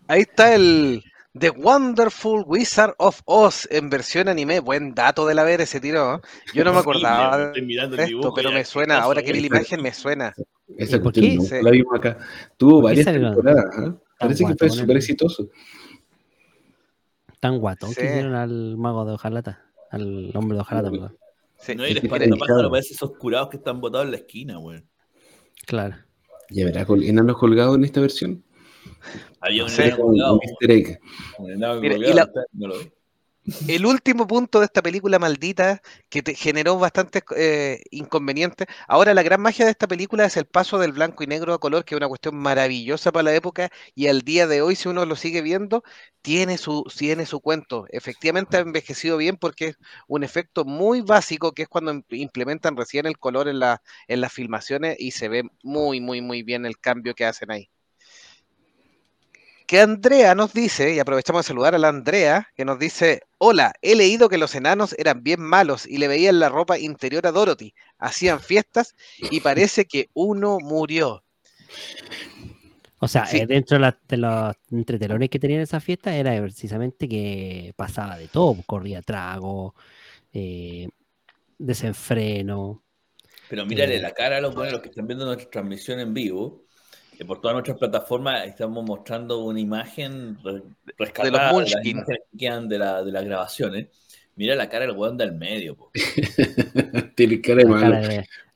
[0.08, 1.04] Ahí está el
[1.40, 4.60] The Wonderful Wizard of Oz en versión anime.
[4.60, 6.16] Buen dato de la ver ese tiro.
[6.16, 6.20] ¿eh?
[6.54, 8.96] Yo no me acordaba de esto, dibujo pero me suena.
[8.96, 10.34] ¿qué Ahora que vi la imagen, me suena.
[10.78, 12.18] Esa ¿Y por cuestión la vimos acá.
[12.58, 13.66] Tuvo ¿Por qué varias temporadas.
[13.78, 13.96] ¿ah?
[14.20, 15.50] Parece que fue súper exitoso.
[17.40, 17.96] Tan guatón Sí.
[17.98, 19.64] que hicieron al mago de hojalata.
[19.92, 21.18] Al hombre de hojalata, perdón.
[21.60, 21.76] Sí.
[21.76, 24.18] No, y el Es que espantapájaro está parece esos curados que están botados en la
[24.18, 24.84] esquina, güey.
[25.66, 25.96] Claro.
[26.50, 28.44] ¿Y habrá col- enanos colgados en esta versión?
[29.42, 30.40] Había un Sí, enano Un colgado.
[30.44, 31.00] easter egg.
[31.40, 32.92] Un enano Mira, y colgado, la- usted no lo ve.
[33.68, 38.68] El último punto de esta película maldita que te generó bastantes eh, inconvenientes.
[38.88, 41.60] Ahora la gran magia de esta película es el paso del blanco y negro a
[41.60, 44.88] color, que es una cuestión maravillosa para la época y al día de hoy, si
[44.90, 45.84] uno lo sigue viendo,
[46.22, 47.86] tiene su, tiene su cuento.
[47.90, 52.76] Efectivamente ha envejecido bien porque es un efecto muy básico que es cuando im- implementan
[52.78, 56.66] recién el color en, la, en las filmaciones y se ve muy, muy, muy bien
[56.66, 57.70] el cambio que hacen ahí.
[59.68, 63.74] Que Andrea nos dice, y aprovechamos de saludar a la Andrea, que nos dice, hola,
[63.82, 67.34] he leído que los enanos eran bien malos y le veían la ropa interior a
[67.34, 68.96] Dorothy, hacían fiestas
[69.30, 71.22] y parece que uno murió.
[73.00, 73.40] O sea, Sí.
[73.40, 78.18] eh, dentro de, la- de los entretelones que tenían esa fiesta era precisamente que pasaba
[78.18, 78.56] de todo.
[78.66, 79.76] Corría trago,
[80.34, 80.88] eh,
[81.58, 82.84] desenfreno.
[83.50, 86.64] Pero mírale la cara a los, los que están viendo nuestra transmisión en vivo.
[87.18, 90.38] Que por todas nuestras plataformas estamos mostrando una imagen
[90.98, 93.88] rescatada de los las imágenes que quedan de, la, de las grabaciones.
[94.36, 95.90] Mira la cara del weón del medio.
[97.16, 97.98] Tiene cara de malo.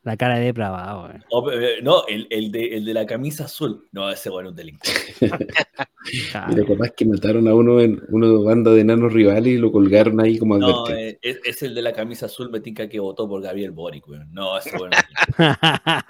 [0.04, 1.24] La cara de depravado, weón.
[1.30, 3.88] Oh, eh, no, el, el, de, el de la camisa azul.
[3.92, 5.16] No, ese weón es un delincuente.
[6.68, 10.40] Capaz que mataron a uno en una banda de enanos rivales y lo colgaron ahí
[10.40, 13.42] como No, eh, es, es el de la camisa azul, me tinca que votó por
[13.42, 14.34] Gabriel Boric, weón.
[14.34, 14.92] No, ese weón.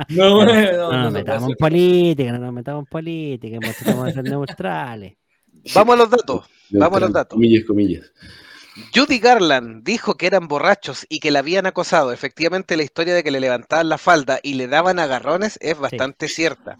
[0.09, 3.57] no, no, No no, nos no, metamos en no, política, no nos metamos en política,
[3.61, 5.17] mostramos a ser neutrales.
[5.75, 6.45] Vamos a los datos.
[6.69, 7.35] Vamos a los datos.
[7.35, 8.11] Comillas, comillas.
[8.95, 12.11] Judy Garland dijo que eran borrachos y que la habían acosado.
[12.13, 16.27] Efectivamente, la historia de que le levantaban la falda y le daban agarrones es bastante
[16.27, 16.77] cierta.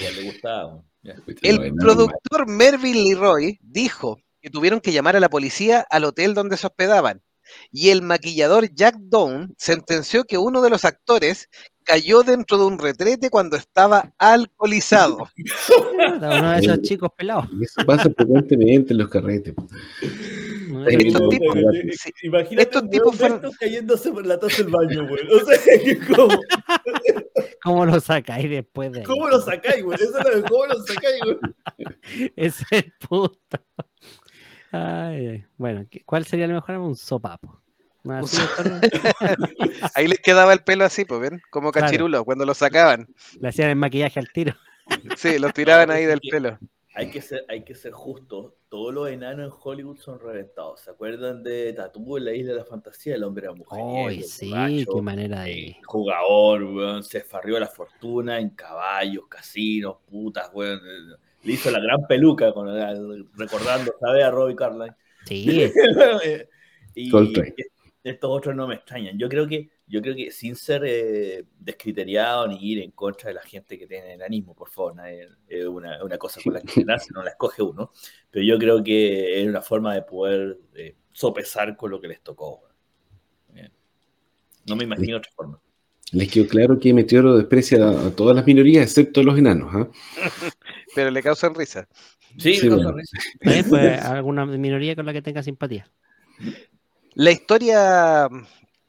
[0.00, 0.82] Ya le gustaba.
[1.02, 1.14] Ya.
[1.42, 6.34] El No, productor Mervyn Leroy dijo que tuvieron que llamar a la policía al hotel
[6.34, 7.22] donde se hospedaban.
[7.70, 11.48] Y el maquillador Jack Down sentenció que uno de los actores
[11.84, 15.26] cayó dentro de un retrete cuando estaba alcoholizado.
[15.98, 17.46] Uno de esos chicos pelados.
[17.58, 19.54] Y Eso pasa frecuentemente en los carretes.
[20.86, 21.56] Estos tipos-
[21.92, 22.10] sí.
[22.22, 25.28] Imagínate Estos tipos fueron- cayéndose por la taza del baño, weón.
[25.32, 26.40] O sea, que como,
[27.62, 29.04] ¿Cómo lo sacáis después de ahí?
[29.04, 30.00] ¿cómo lo sacáis, weón?
[30.00, 31.40] Eso es lo cómo lo sacáis, weón.
[32.36, 33.58] Ese es el punto.
[34.70, 35.44] Ay, ay.
[35.56, 36.76] Bueno, ¿qué- ¿cuál sería el mejor?
[36.76, 37.60] Un sopapo.
[39.94, 41.86] Ahí les quedaba el pelo así, pues ven, como Claro.
[41.86, 43.06] cachirulo cuando lo sacaban.
[43.40, 44.54] Le hacían el maquillaje al tiro.
[45.16, 46.58] Sí, los tiraban ahí del pelo.
[46.98, 48.54] Hay que ser, hay que ser justos.
[48.68, 50.80] Todos los enanos en Hollywood son reventados.
[50.80, 53.14] ¿Se acuerdan de Tatú en la isla de la fantasía?
[53.14, 53.80] El hombre era mujer.
[54.08, 55.76] Ay, sí, qué manera de.
[55.86, 57.04] Jugador, weón.
[57.04, 60.80] Se farrió la fortuna en caballos, casinos, putas, weón.
[61.44, 62.66] Le hizo la gran peluca con,
[63.36, 64.24] recordando, ¿sabes?
[64.24, 64.96] A Robbie Carline.
[65.24, 65.70] Sí,
[66.96, 67.54] y Coltrane.
[68.02, 69.16] estos otros no me extrañan.
[69.16, 73.34] Yo creo que, yo creo que sin ser eh, descriteriado ni ir en contra de
[73.34, 74.94] la gente que tiene enanismo, por favor,
[75.48, 77.92] es una, una cosa con la que nace, no la escoge uno.
[78.30, 82.22] Pero yo creo que es una forma de poder eh, sopesar con lo que les
[82.22, 82.62] tocó.
[84.66, 85.58] No me imagino otra forma.
[86.12, 89.70] Les quedó claro que Meteoro desprecia a, a todas las minorías excepto a los enanos.
[89.74, 89.88] ¿ah?
[90.94, 91.88] Pero le causan risa.
[92.38, 92.98] Sí, Sí, me causa bueno.
[92.98, 93.18] risa.
[93.40, 95.90] ¿También pues alguna minoría con la que tenga simpatía?
[97.14, 98.28] La historia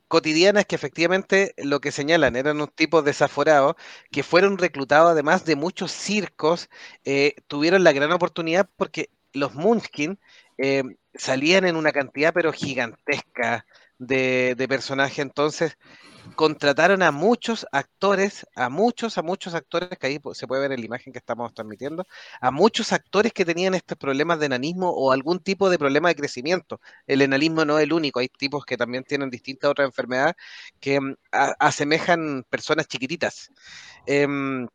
[0.10, 3.76] cotidiana es que efectivamente lo que señalan eran unos tipos desaforados
[4.12, 6.70] que fueron reclutados además de muchos circos,
[7.06, 10.20] eh, tuvieron la gran oportunidad porque los Munchkin
[10.58, 13.66] eh, salían en una cantidad pero gigantesca
[14.00, 15.78] de, de personajes, entonces
[16.40, 20.80] contrataron a muchos actores, a muchos, a muchos actores, que ahí se puede ver en
[20.80, 22.06] la imagen que estamos transmitiendo,
[22.40, 26.16] a muchos actores que tenían estos problemas de enanismo o algún tipo de problema de
[26.16, 30.36] crecimiento el enanismo no es el único, hay tipos que también tienen distintas otras enfermedades
[30.80, 31.16] que mm,
[31.60, 33.52] asemejan personas chiquititas.
[34.06, 34.66] Em,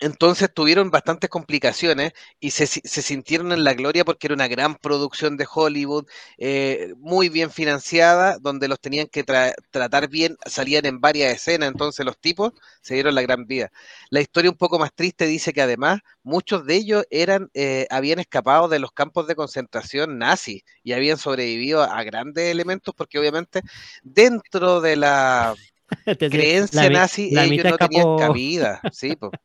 [0.00, 4.74] entonces tuvieron bastantes complicaciones y se, se sintieron en la gloria porque era una gran
[4.76, 6.06] producción de Hollywood,
[6.38, 11.68] eh, muy bien financiada, donde los tenían que tra- tratar bien, salían en varias escenas,
[11.68, 13.70] entonces los tipos se dieron la gran vida.
[14.10, 18.18] La historia un poco más triste dice que además muchos de ellos eran, eh, habían
[18.18, 23.62] escapado de los campos de concentración nazis y habían sobrevivido a, grandes elementos porque obviamente
[24.02, 25.58] dentro de la
[26.28, 29.36] creencia la nazi la ellos no tenían cabida, sí, po.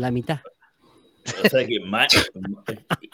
[0.00, 0.40] La mitad.
[1.44, 2.08] O sea que más,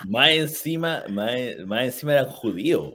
[0.09, 1.33] más encima, más,
[1.67, 2.95] más encima eran judíos.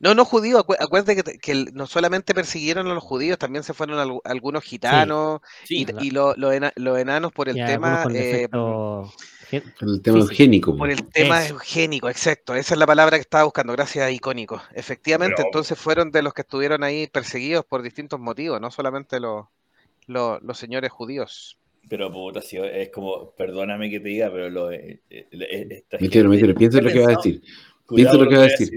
[0.00, 3.98] No, no judíos, acu- acuérdate que, no solamente persiguieron a los judíos, también se fueron
[3.98, 8.16] al- algunos gitanos Sí, y, y lo- los ena- los enanos por el tema con
[8.16, 8.48] eh,
[9.52, 9.62] El
[10.02, 10.10] tema Físico.
[10.18, 10.76] eugénico.
[10.76, 11.54] por el tema Eso.
[11.54, 14.60] eugénico, exacto, esa es la palabra que estaba buscando, gracias a icónico.
[14.74, 19.20] Efectivamente, Pero- entonces fueron de los que estuvieron ahí perseguidos por distintos motivos, no solamente
[19.20, 19.46] los,
[20.06, 21.58] los, los señores judíos.
[21.88, 25.98] Pero puta, si es como, perdóname que te diga, pero lo, eh, eh, eh, esta
[25.98, 27.42] gente- Meteoro, piensa en lo que va a decir.
[27.92, 28.70] Piensa lo que va a decir.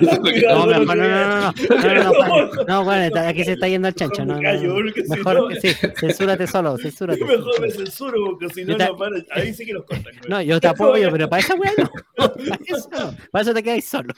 [0.00, 3.88] No, mejor, no, no, no, no, no, no, no, no, bueno, aquí se está yendo
[3.88, 5.68] al chancho, no, Mejor, sí,
[5.98, 7.22] censúrate solo, censúrate.
[7.22, 9.16] Mejor me censuro, porque si no, no para.
[9.32, 10.14] Ahí sí que nos cortan.
[10.26, 11.90] No, yo te apoyo, pero para esa weá no.
[12.16, 12.88] Para eso.
[13.30, 14.14] Para eso te quedáis solo.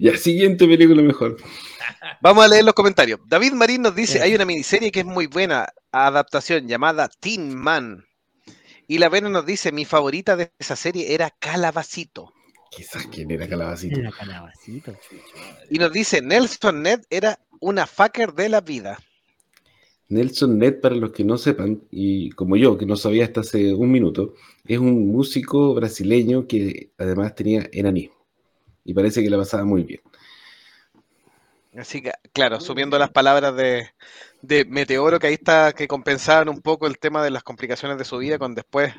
[0.00, 1.36] Ya, siguiente película mejor.
[2.20, 3.20] Vamos a leer los comentarios.
[3.26, 4.24] David Marín nos dice, Ya.
[4.24, 8.04] hay una miniserie que es muy buena, adaptación llamada Teen Man.
[8.86, 12.32] Y la Vena nos dice, mi favorita de esa serie era Calabacito.
[12.70, 13.98] Quizás quién era Calabacito.
[14.00, 14.96] Era calabacito.
[15.70, 18.98] Y nos dice, Nelson Ned era una fucker de la vida.
[20.08, 23.72] Nelson Ned, para los que no sepan, y como yo, que no sabía hasta hace
[23.74, 24.34] un minuto,
[24.66, 28.16] es un músico brasileño que además tenía enanismo.
[28.84, 30.00] Y parece que la pasaba muy bien.
[31.76, 33.90] Así que, claro, subiendo las palabras de,
[34.42, 38.04] de Meteoro, que ahí está, que compensaban un poco el tema de las complicaciones de
[38.04, 38.92] su vida con después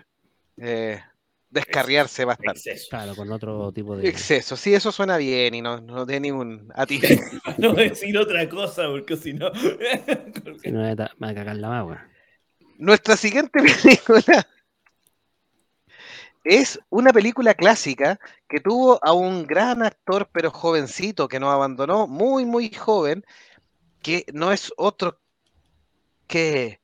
[0.58, 1.02] eh,
[1.50, 2.60] descarriarse bastante.
[2.60, 2.88] Exceso.
[2.90, 4.08] Claro, con otro tipo de.
[4.08, 7.02] Exceso, sí, eso suena bien y no, no tiene ningún a ti.
[7.58, 9.52] no decir otra cosa, porque si no.
[10.64, 12.00] Si no, me va a cagar la weón.
[12.78, 14.48] Nuestra siguiente película
[16.44, 18.20] es una película clásica
[18.50, 23.24] que tuvo a un gran actor, pero jovencito, que nos abandonó muy, muy joven,
[24.02, 25.20] que no es otro
[26.28, 26.80] que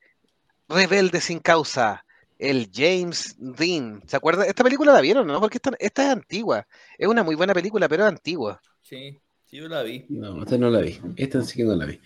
[0.68, 2.04] Rebelde sin causa,
[2.38, 4.02] el James Dean.
[4.06, 4.44] ¿Se acuerda?
[4.44, 5.40] Esta película la vieron, ¿no?
[5.40, 6.66] Porque esta, esta es antigua.
[6.98, 8.60] Es una muy buena película, pero es antigua.
[8.82, 10.04] Sí, sí, yo la vi.
[10.10, 11.00] No, esta no la vi.
[11.16, 12.00] Esta sí que no la vi.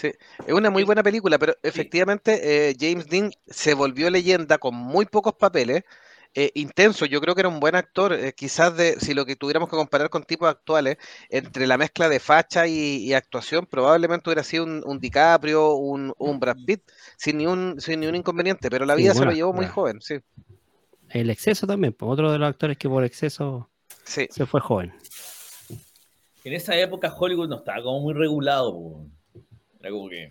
[0.00, 0.12] Sí,
[0.46, 5.04] es una muy buena película, pero efectivamente eh, James Dean se volvió leyenda con muy
[5.06, 5.82] pocos papeles.
[6.34, 9.34] eh, intenso, yo creo que era un buen actor, eh, quizás de, si lo que
[9.36, 10.96] tuviéramos que comparar con tipos actuales,
[11.28, 16.14] entre la mezcla de facha y, y actuación, probablemente hubiera sido un, un DiCaprio, un,
[16.18, 16.82] un Brad Pitt,
[17.16, 19.66] sin ni un, sin ni un inconveniente, pero la Sí, vida se lo llevó muy
[19.66, 20.20] joven, sí.
[21.10, 23.68] El exceso también, pues, otro de los actores que por exceso
[24.04, 24.28] sí.
[24.28, 24.94] se fue joven.
[26.44, 28.72] En esa época Hollywood no estaba como muy regulado.
[28.74, 29.10] po.
[29.80, 30.28] Era como que.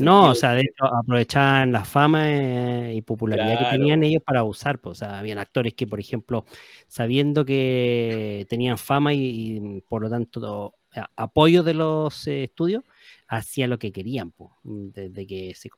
[0.00, 3.70] No, o sea, de hecho aprovechaban la fama eh, y popularidad Claro.
[3.70, 4.80] que tenían ellos para abusar.
[4.80, 6.44] Pues, o sea, habían actores que, por ejemplo,
[6.88, 10.74] sabiendo que tenían fama y, y, por lo tanto
[11.16, 12.82] apoyo de los eh, estudios,
[13.28, 15.70] hacían lo que querían, pues, desde que se,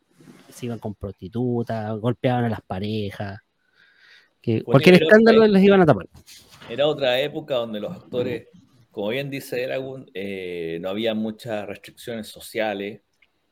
[0.49, 3.41] se iban con prostitutas, golpeaban a las parejas,
[4.41, 6.07] que Bueno, cualquier escándalo les iban a tapar.
[6.69, 8.49] Era otra época donde los actores,
[8.91, 13.03] como bien dice Eragun, eh, no había muchas restricciones sociales,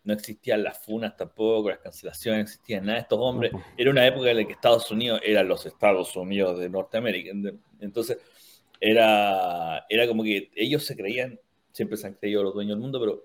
[0.04, 3.52] no existían las funas tampoco, las cancelaciones, no existían nada de estos hombres.
[3.76, 7.30] Era una época en la que Estados Unidos eran los Estados Unidos de Norteamérica.
[7.32, 8.18] ent- Entonces,
[8.80, 11.38] era, era como que ellos se creían,
[11.72, 13.24] siempre se han creído los dueños del mundo, pero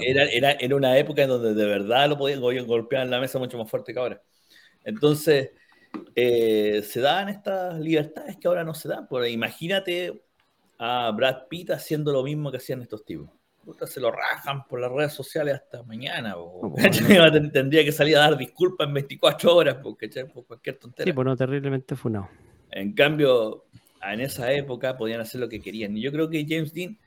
[0.00, 3.20] era, era, era una época en donde de verdad lo podían go- golpear en la
[3.20, 4.22] mesa mucho más fuerte que ahora.
[4.84, 5.50] Entonces,
[6.14, 9.06] eh, se daban estas libertades que ahora no se dan.
[9.08, 10.22] Porque imagínate
[10.78, 13.28] a Brad Pitt haciendo lo mismo que hacían estos tipos.
[13.64, 16.30] Puta, se lo rajan por las redes sociales hasta mañana.
[16.30, 16.72] No.
[17.32, 20.26] Ten- Tendría que salir a dar disculpas en 24 horas po, ¿cachai?
[20.26, 21.04] por cualquier tontera.
[21.04, 22.28] Sí, pues no, terriblemente funado.
[22.70, 23.64] En cambio,
[24.02, 25.96] en esa época podían hacer lo que querían.
[25.96, 26.98] Y yo creo que James Dean,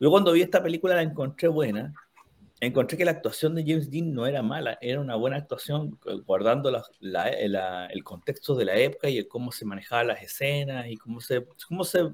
[0.00, 1.94] yo cuando vi esta película la encontré buena.
[2.60, 6.14] Encontré que la actuación de James Dean no era mala, era una buena actuación, eh,
[6.24, 10.22] guardando la- la- la- el contexto de la época y el cómo se manejaban las
[10.22, 12.08] escenas y cómo se, cómo se,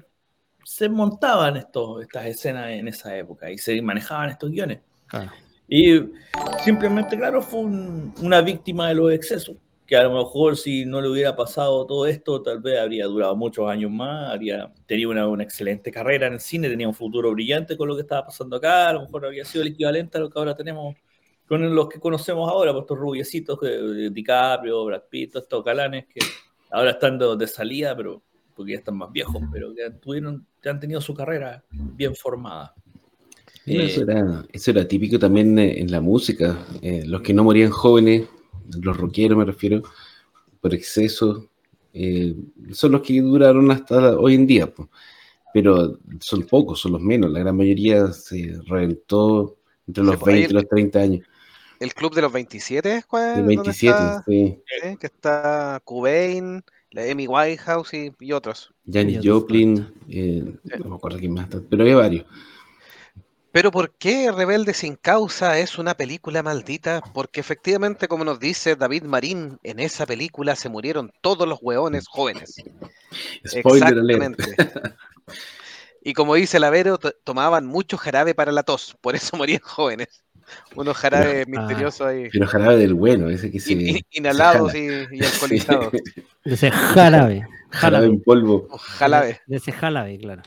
[0.69, 4.79] se montaban estos, estas escenas en esa época y se manejaban estos guiones.
[5.07, 5.31] Claro.
[5.67, 5.99] Y
[6.63, 9.57] simplemente, claro, fue un- una víctima de los excesos,
[9.87, 13.35] que a lo mejor si no le hubiera pasado todo esto, tal vez habría durado
[13.35, 17.31] muchos años más, habría tenido una, una excelente carrera en el cine, tenía un futuro
[17.31, 20.21] brillante con lo que estaba pasando acá, a lo mejor habría sido el equivalente a
[20.21, 20.95] lo que ahora tenemos
[21.47, 26.19] con los que conocemos ahora, pues estos rubiecitos, eh, DiCaprio, Brad Pitt, estos galanes que
[26.69, 28.21] ahora están de, de salida, pero
[28.59, 32.75] porque ya están más viejos, pero que tuvieron, que han tenido su carrera bien formada.
[33.65, 36.57] Eh, eso, era, eso era típico también eh, en la música.
[36.81, 38.27] Eh, los que no morían jóvenes,
[38.81, 39.81] los rockeros me refiero,
[40.59, 41.49] por exceso,
[41.93, 42.35] eh,
[42.73, 44.67] son los que duraron hasta hoy en día.
[44.67, 44.89] po.
[45.53, 47.31] Pero son pocos, son los menos.
[47.31, 49.55] La gran mayoría se reventó
[49.87, 51.25] entre los Sí, por ahí 20 y el- los 30 años.
[51.79, 54.59] El Club de los 27 es cuál, De donde 27, está, sí.
[54.65, 58.73] sí, que está Cobain, la Amy Whitehouse y, y otros.
[58.91, 60.43] Janis Joplin, eh,
[60.79, 62.25] no me acuerdo quién más, está, pero había varios.
[63.51, 67.01] Pero ¿por qué Rebelde sin causa es una película maldita?
[67.13, 72.07] Porque efectivamente, como nos dice David Marín, en esa película se murieron todos los hueones
[72.07, 72.55] jóvenes.
[73.45, 74.39] Spoiler alert.
[74.39, 74.85] Exactamente.
[76.03, 80.23] Y como dice Lavero, to- tomaban mucho jarabe para la tos, por eso morían jóvenes.
[80.75, 81.49] Unos jarabes Ah.
[81.49, 83.73] misteriosos ahí, Pero jarabe del bueno, ese que se.
[83.73, 84.83] in- in- se inhalados jala.
[84.83, 84.87] y,
[85.19, 85.91] y alcoholizados.
[85.91, 87.47] De ese jarabe.
[87.71, 88.67] Jarabe en polvo.
[88.79, 89.41] Jalabe.
[89.45, 90.41] De ese jarabe, claro.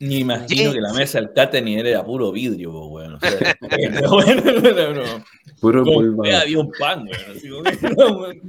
[0.00, 2.72] Ni imagino que la mesa del catering era puro vidrio.
[2.72, 5.24] O pero bueno, no, no.
[5.60, 6.22] Puro polvo.
[6.24, 7.04] había un pan,
[7.42, 8.40] weón.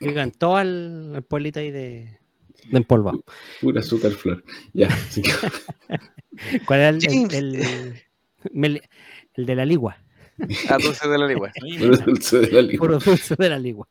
[0.00, 2.18] Y cantó al, al pueblito ahí de,
[2.68, 3.22] de empolvado.
[3.60, 4.42] Pura azúcar flor.
[4.72, 5.30] Ya, así que-
[6.66, 7.94] ¿Cuál era el, el,
[8.54, 8.82] el-
[9.34, 9.98] el de la ligua?
[10.68, 11.52] A dulce de la ligua.
[11.78, 12.78] puro dulce de la lima.
[12.78, 13.88] Puro dulce de la ligua.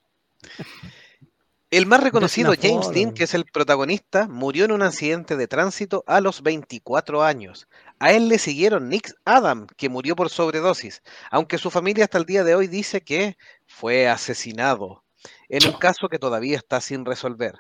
[1.70, 2.92] El más reconocido, James.
[2.92, 7.68] Dean, que es el protagonista, murió en un accidente de tránsito a los 24 años.
[8.00, 12.26] A él le siguieron Nick Adam, que murió por sobredosis, aunque su familia hasta el
[12.26, 13.36] día de hoy dice que
[13.66, 15.04] fue asesinado,
[15.50, 17.56] en un caso que todavía está sin resolver.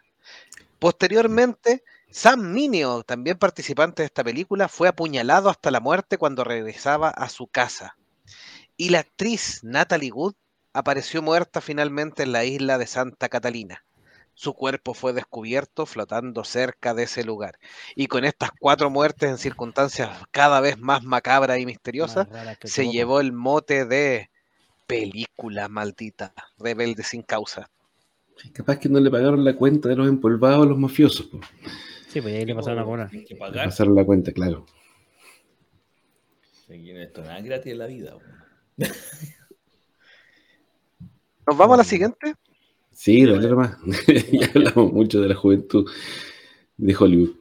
[0.79, 7.09] Posteriormente, Sam Mineo, también participante de esta película, fue apuñalado hasta la muerte cuando regresaba
[7.09, 7.96] a su casa.
[8.77, 10.35] Y la actriz Natalie Wood
[10.71, 13.83] apareció muerta finalmente en la isla de Santa Catalina.
[14.35, 17.57] Su cuerpo fue descubierto flotando cerca de ese lugar.
[17.95, 22.27] Y con estas cuatro muertes en circunstancias cada vez más macabras y misteriosas,
[22.63, 24.29] se llevó el mote de
[24.85, 27.71] película maldita, rebelde sin causa.
[28.53, 31.27] Capaz que no le pagaron la cuenta de los empolvados a los mafiosos.
[32.07, 33.09] Sí, pues ahí le pasaron a cobrar.
[33.11, 34.67] Le pasaron la cuenta, claro.
[36.69, 38.17] Esto nada gratis en la vida.
[41.47, 42.35] ¿Nos vamos a la siguiente?
[42.91, 43.77] Sí, dale nomás.
[44.31, 45.89] ya hablamos mucho de la juventud
[46.77, 47.35] de Hollywood.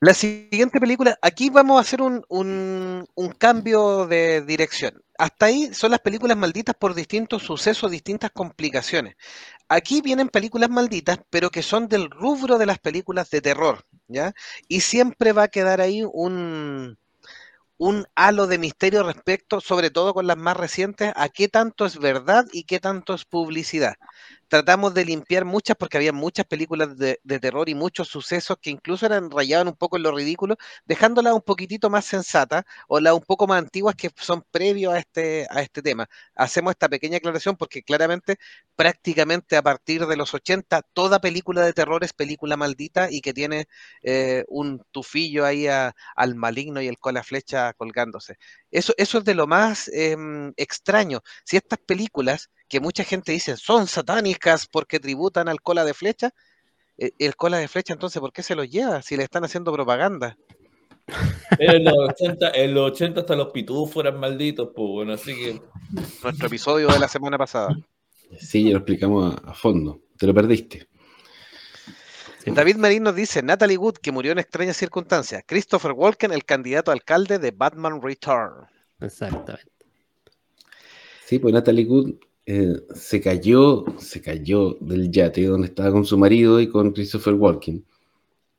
[0.00, 5.02] La siguiente película, aquí vamos a hacer un, un, un, cambio de dirección.
[5.16, 9.16] Hasta ahí son las películas malditas por distintos sucesos, distintas complicaciones.
[9.66, 14.34] Aquí vienen películas malditas, pero que son del rubro de las películas de terror, ¿ya?
[14.68, 16.98] Y siempre va a quedar ahí un,
[17.78, 21.98] un halo de misterio respecto, sobre todo con las más recientes, a qué tanto es
[21.98, 23.94] verdad y qué tanto es publicidad
[24.54, 29.04] tratamos de limpiar muchas porque había muchas películas de, terror y muchos sucesos que incluso
[29.04, 33.22] eran rayaban un poco en lo ridículo, dejándolas un poquitito más sensatas o las un
[33.22, 36.08] poco más antiguas que son previos a este, a este tema.
[36.36, 38.36] Hacemos esta pequeña aclaración porque claramente
[38.76, 43.34] prácticamente a partir de los 80 toda película de terror es película maldita y que
[43.34, 43.66] tiene
[44.02, 48.36] eh, un tufillo ahí al maligno y el cola flecha colgándose.
[48.70, 51.22] Eso, eso es de lo más em, extraño.
[51.44, 56.30] Si estas películas que mucha gente dice son satánicas porque tributan al cola de flecha,
[56.98, 59.72] eh, el cola de flecha entonces, ¿por qué se lo lleva si le están haciendo
[59.72, 60.36] propaganda?
[61.58, 65.60] En los 80, en los 80 hasta los pitufos eran malditos, pues bueno, así que...
[66.22, 67.76] Nuestro episodio de la semana pasada.
[68.38, 70.00] Sí, ya lo explicamos a, fondo.
[70.18, 70.88] Te lo perdiste.
[72.46, 75.44] David Marín nos dice, Natalie Wood, que murió en extrañas circunstancias.
[75.46, 78.66] Christopher Walken, el candidato a alcalde de Batman Return.
[79.00, 79.62] Exactamente.
[81.26, 82.14] Sí, pues Natalie Wood
[82.46, 87.34] eh, se cayó, se cayó del yate donde estaba con su marido y con Christopher
[87.34, 87.84] Walken.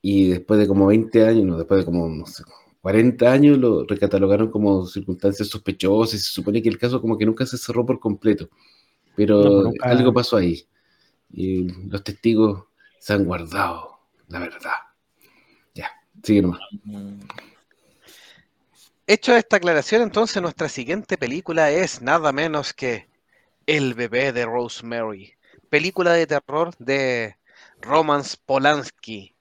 [0.02, 2.44] Y después de como 20 años, no, después de como, no sé,
[2.82, 7.26] 40 años, lo recatalogaron como circunstancias sospechosas y se supone que el caso como que
[7.26, 8.50] nunca se cerró por completo.
[9.16, 10.64] Pero pues algo pasó ahí.
[11.32, 12.66] Y los testigos
[13.00, 13.96] se han guardado
[14.28, 14.74] la verdad.
[15.74, 15.92] Ya,
[16.24, 16.60] sigue nomás.
[19.08, 23.08] Hecho esta aclaración, entonces nuestra siguiente película es nada menos que
[23.68, 25.34] el bebé de Rosemary,
[25.70, 27.38] película de terror de
[27.82, 29.36] Roman Polanski,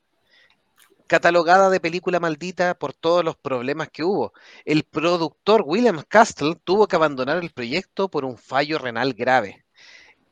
[1.07, 4.33] catalogada de película maldita por todos los problemas que hubo.
[4.65, 9.67] El productor William Castle tuvo que abandonar el proyecto por un fallo renal grave.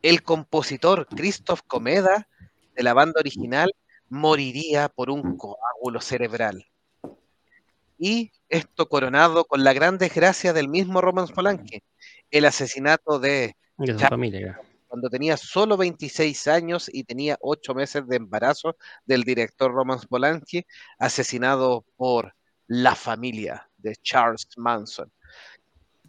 [0.01, 2.29] El compositor Christoph Comeda,
[2.75, 3.75] de la banda original,
[4.09, 6.67] moriría por un coágulo cerebral.
[7.99, 11.83] Y esto coronado con la gran desgracia del mismo Roman Polanski,
[12.31, 13.55] el asesinato de
[14.09, 14.61] familia.
[14.89, 18.77] Cuando tenía solo 26 años y tenía 8 meses de embarazo
[19.07, 20.67] del director Roman Polanski,
[20.99, 22.35] asesinado por
[22.67, 25.11] la familia de Charles Manson.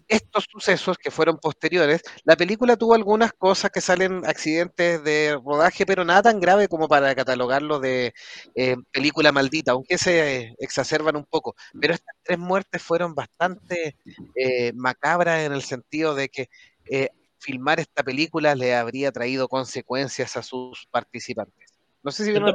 [0.07, 5.85] Estos sucesos que fueron posteriores, la película tuvo algunas cosas que salen accidentes de rodaje,
[5.85, 8.13] pero nada tan grave como para catalogarlo de
[8.53, 11.55] eh, película maldita, aunque se exacerban un poco.
[11.79, 13.95] Pero estas tres muertes fueron bastante
[14.35, 16.49] eh, macabras en el sentido de que
[16.89, 17.09] eh,
[17.43, 21.71] filmar esta película le habría traído consecuencias a sus participantes.
[22.01, 22.45] No sé si no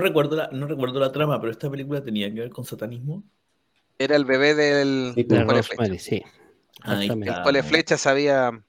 [0.00, 3.22] recuerdo la, no recuerdo la trama, pero esta película tenía que ver con satanismo.
[3.98, 5.98] Era el bebé del, sí, del Flecha.
[5.98, 6.22] Sí.
[6.86, 8.64] el Flecha se había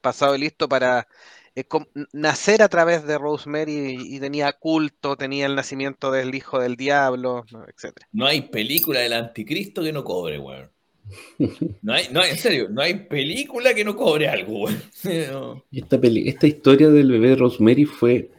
[0.00, 1.08] pasado listo para
[1.54, 1.64] eh,
[2.12, 7.44] nacer a través de Rosemary y, tenía culto, tenía el nacimiento del hijo del diablo,
[7.68, 7.96] etc.
[8.12, 10.70] No hay película del anticristo que no cobre, weón.
[11.82, 14.66] No hay, no en serio, no hay película que no cobre algo.
[15.72, 18.30] Esta, esta historia del bebé de Rosemary fue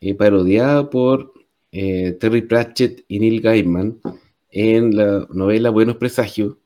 [0.00, 1.32] eh, parodiada por
[1.72, 4.00] eh, Terry Pratchett y Neil Gaiman
[4.50, 6.56] en la novela Buenos Presagios,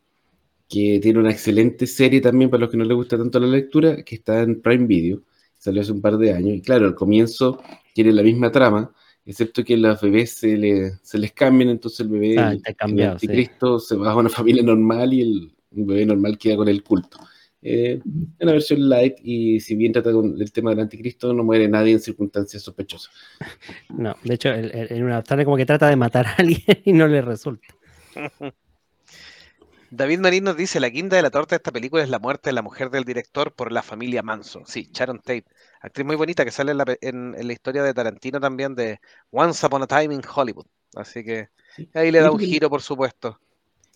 [0.69, 4.03] que tiene una excelente serie también para los que no les gusta tanto la lectura,
[4.05, 5.23] que está en Prime Video,
[5.59, 7.61] salió hace un par de años, y claro, al comienzo
[7.93, 8.93] tiene la misma trama,
[9.31, 14.11] excepto que los bebés se, les cambian, entonces el bebé, ah, el anticristo, se va
[14.11, 17.19] a una familia normal y el, bebé normal queda con el culto.
[17.63, 21.45] Eh, en la versión light, y si bien trata con el tema del anticristo, no
[21.45, 23.13] muere nadie en circunstancias sospechosas.
[23.91, 27.07] No, de hecho, en una tarde como que trata de matar a alguien y no
[27.07, 27.69] le resulta.
[29.91, 32.51] David Marín nos dice, la guinda de la torta de esta película es la muerte
[32.51, 34.65] de la mujer del director por la familia Manson.
[34.67, 35.47] Sí, Sharon Tate,
[35.81, 39.01] actriz muy bonita que sale en la, historia de Tarantino también de
[39.31, 40.67] Once Upon a Time in Hollywood.
[40.95, 41.49] Así que
[41.95, 43.39] ahí le da un giro, por supuesto.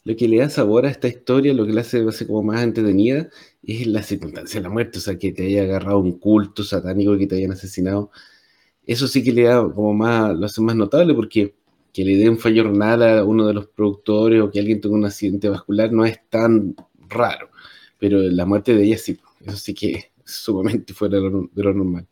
[0.05, 2.62] Lo que le da sabor a esta historia, lo que la hace, hace como más
[2.62, 3.28] entretenida,
[3.62, 7.16] es la circunstancia de la muerte, o sea, que te haya agarrado un culto satánico,
[7.16, 8.11] que te hayan asesinado.
[8.87, 11.55] Eso sí que le da como más, lo hace más notable porque
[11.93, 14.97] que le dé un fallo renal a uno de los productores o que alguien tenga
[14.97, 16.74] un accidente vascular no es tan
[17.09, 17.51] raro,
[17.99, 22.07] pero la muerte de ella sí, eso sí que sumamente fuera de lo, normal.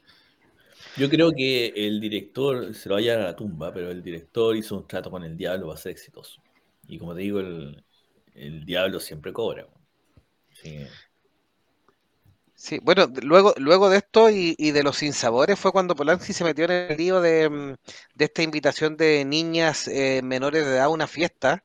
[0.97, 4.77] Yo creo que el director se lo vaya a la tumba, pero el director hizo
[4.77, 6.43] un trato con el diablo va a ser exitoso.
[6.87, 7.83] Y como te digo, el,
[8.35, 9.67] el diablo siempre cobra.
[10.53, 10.87] Sí.
[12.63, 16.67] Sí, bueno, luego, luego de esto y, de los sinsabores fue cuando Polanski se metió
[16.67, 17.75] en el lío de, mm,
[18.17, 21.65] esta invitación de niñas eh, menores de edad a una fiesta,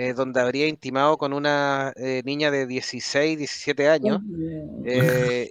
[0.00, 4.20] eh, donde habría intimado con una eh, niña de 16, 17 años,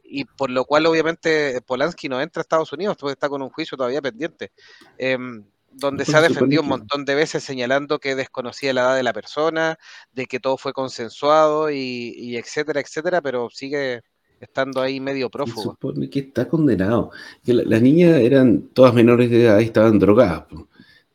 [0.06, 3.50] y por lo cual obviamente Polanski no entra a Estados Unidos, porque está con un
[3.50, 4.54] juicio todavía pendiente.
[4.98, 9.04] Em, donde se ha defendido un montón de veces señalando que desconocía la edad de
[9.04, 9.78] la persona,
[10.14, 14.02] de que todo fue consensuado y, y etcétera, etcétera, pero sigue
[14.40, 15.62] estando ahí medio prófugo.
[15.62, 17.12] Se supone que está condenado.
[17.44, 20.46] Que las niñas eran todas menores de edad y estaban drogadas.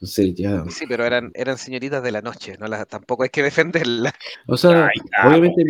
[0.03, 0.65] Entonces ya.
[0.69, 4.13] Sí, pero eran, eran señoritas de la noche, no las, tampoco hay que defenderlas.
[4.49, 4.91] O sea,
[5.25, 5.65] obviamente.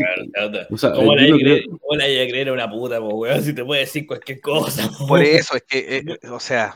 [1.69, 3.43] ¿Cómo, le hay a creer a una puta, weón?
[3.43, 4.91] Si te puede decir cualquier cosa.
[5.07, 6.75] Por eso, es que, eh, o sea.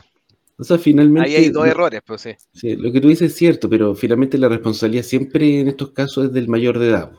[0.59, 1.27] O sea, finalmente.
[1.27, 2.35] Ahí hay dos errores, pues sí.
[2.53, 2.75] sí.
[2.75, 6.33] Lo que tú dices es cierto, pero finalmente la responsabilidad siempre en estos casos es
[6.33, 7.11] del mayor de edad.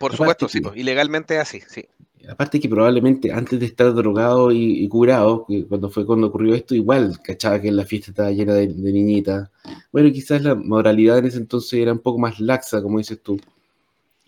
[0.00, 1.86] Por supuesto, sí, pues, ilegalmente es así, sí
[2.28, 7.20] aparte que probablemente antes de estar drogado y, curado, cuando fue cuando ocurrió esto, igual
[7.22, 9.50] cachaba que la fiesta estaba llena de, niñitas.
[9.92, 13.40] Bueno, quizás la moralidad en ese entonces era un poco más laxa, como dices tú.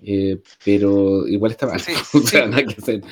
[0.03, 1.83] Eh, pero igual estaba mal.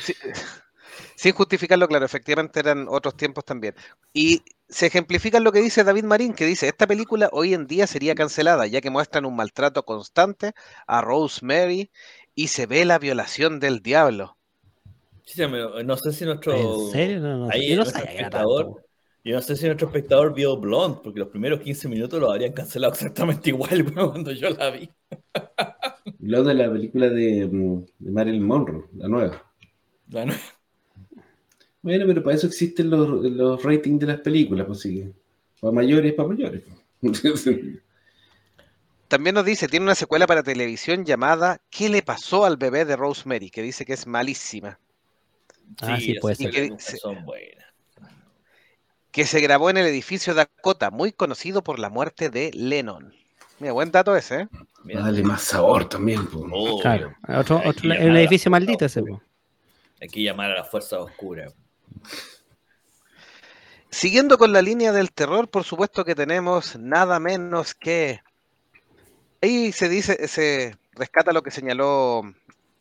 [1.17, 3.75] Sin justificarlo, claro, efectivamente eran otros tiempos también.
[4.13, 7.87] Y se ejemplifica lo que dice David Marín, que dice, esta película hoy en día
[7.87, 10.53] sería cancelada, ya que muestran un maltrato constante
[10.87, 11.91] a Rosemary
[12.35, 14.37] y se ve la violación del diablo
[15.85, 16.55] no sé si nuestro.
[16.87, 17.21] ¿En serio?
[17.21, 18.85] No, no, yo no espectador,
[19.25, 22.53] Yo no sé si nuestro espectador vio Blonde, porque los primeros 15 minutos lo habrían
[22.53, 24.89] cancelado exactamente igual cuando yo la vi.
[26.19, 27.49] Blonde es la película de,
[27.99, 29.53] de Marilyn Monroe, la nueva.
[30.09, 30.41] La nueva.
[31.85, 35.05] Bueno, pero para eso existen los, los ratings de las películas, pues sí.
[35.61, 36.63] Para mayores, para mayores.
[39.09, 42.97] También nos dice, tiene una secuela para televisión llamada ¿Qué le pasó al bebé de
[42.97, 43.51] Rosemary?
[43.51, 44.81] Que dice que es malísima.
[45.81, 46.51] Ah, sí, puede ser.
[46.51, 47.65] Que, son buenas.
[49.11, 53.15] que se grabó en el edificio Dakota, muy conocido por la muerte de Lennon.
[53.59, 54.49] Mira, buen dato ese, ¿eh?
[54.85, 56.27] Dale más sabor también.
[56.83, 59.03] claro, otro, otro un edificio maldito ese.
[60.01, 61.53] Hay que llamar a la fuerza oscura.
[63.89, 68.21] Siguiendo con la línea del terror, por supuesto que tenemos nada menos que.
[69.41, 72.23] Ahí se dice, se rescata lo que señaló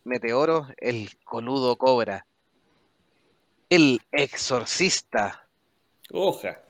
[0.03, 2.25] Meteoro, el coludo cobra.
[3.75, 5.49] El exorcista.
[6.11, 6.61] Oja.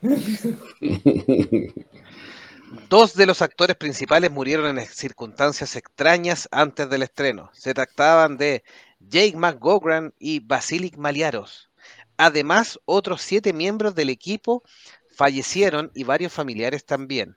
[2.88, 7.50] Dos de los actores principales murieron en circunstancias extrañas antes del estreno.
[7.52, 8.64] Se trataban de
[9.00, 11.68] Jake McGogran y Basilic Maliaros.
[12.16, 14.62] Además, otros siete miembros del equipo
[15.10, 17.36] fallecieron y varios familiares también.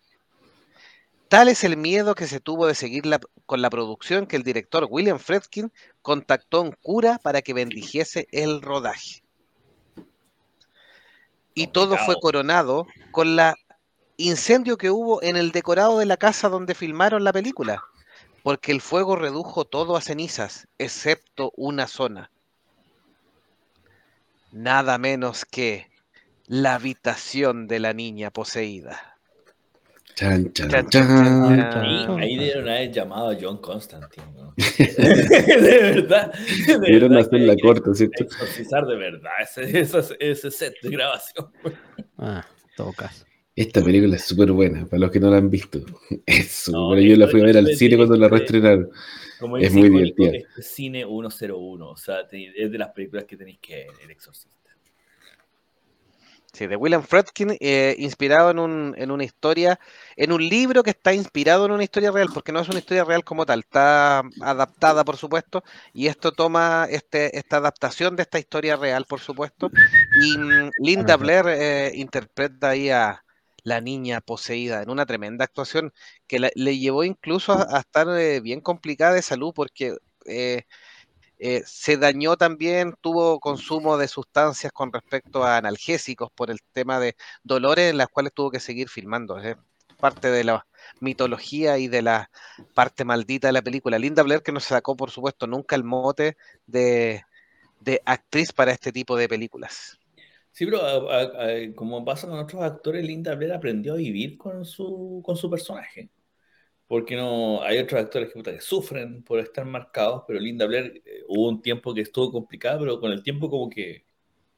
[1.28, 3.04] Tal es el miedo que se tuvo de seguir
[3.46, 8.30] con la producción que el director William Fredkin contactó a un cura para que bendijese
[8.32, 9.27] el rodaje.
[11.58, 13.56] Y todo fue coronado con la
[14.16, 17.84] incendio que hubo en el decorado de la casa donde filmaron la película,
[18.44, 22.30] porque el fuego redujo todo a cenizas, excepto una zona.
[24.52, 25.90] Nada menos que
[26.46, 29.17] la habitación de la niña poseída.
[30.18, 34.26] Chan, chan, chan, ahí, dieron haber llamado a John Constantine.
[34.58, 36.34] de verdad.
[36.88, 38.24] Dieron hacer la corta, ¿cierto?
[38.24, 39.82] Exorcizar de verdad ese,
[40.20, 41.52] ese, set de grabación.
[42.18, 42.44] Ah,
[42.76, 43.26] todo caso.
[43.56, 45.82] Esta película es súper buena, para los que no la han visto.
[46.26, 48.90] Es no, Yo la fui a ver al cine cuando la reestrenaron.
[49.60, 50.32] Es muy divertida.
[50.32, 54.57] Este cine 101, o sea, es de las películas que tenéis que ver, El Exorcista.
[56.58, 59.80] Sí, de William Fredkin, eh, inspirado en, un, en una historia,
[60.16, 63.04] en un libro que está inspirado en una historia real, porque no es una historia
[63.04, 68.40] real como tal, está adaptada, por supuesto, y esto toma este, esta adaptación de esta
[68.40, 69.70] historia real, por supuesto,
[70.20, 73.24] y mm, Linda Blair eh, interpreta ahí a
[73.62, 75.94] la niña poseída en una tremenda actuación
[76.26, 79.96] que le llevó incluso a, estar eh, bien complicada de salud, porque
[81.40, 87.00] eh, se dañó también, tuvo consumo de sustancias con respecto a analgésicos por el tema
[87.00, 89.38] de dolores en las cuales tuvo que seguir filmando.
[90.00, 90.66] parte de la
[91.00, 92.30] mitología y de la
[92.74, 94.00] parte maldita de la película.
[94.00, 97.24] Linda Blair que no se sacó, por supuesto, nunca el mote de,
[97.80, 100.00] de actriz para este tipo de películas.
[100.52, 100.80] Sí, pero
[101.76, 106.10] como pasa con otros actores, Linda Blair aprendió a vivir con su, con su personaje.
[106.88, 111.24] Porque no hay otros actores que, que sufren por estar marcados, pero Linda Blair eh,
[111.28, 114.06] hubo un tiempo que estuvo complicado, pero con el tiempo como que,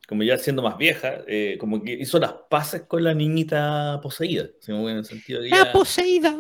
[0.08, 4.48] como ya siendo más vieja, eh, como que hizo las paces con la niñita poseída.
[4.68, 6.38] En el sentido de la poseída.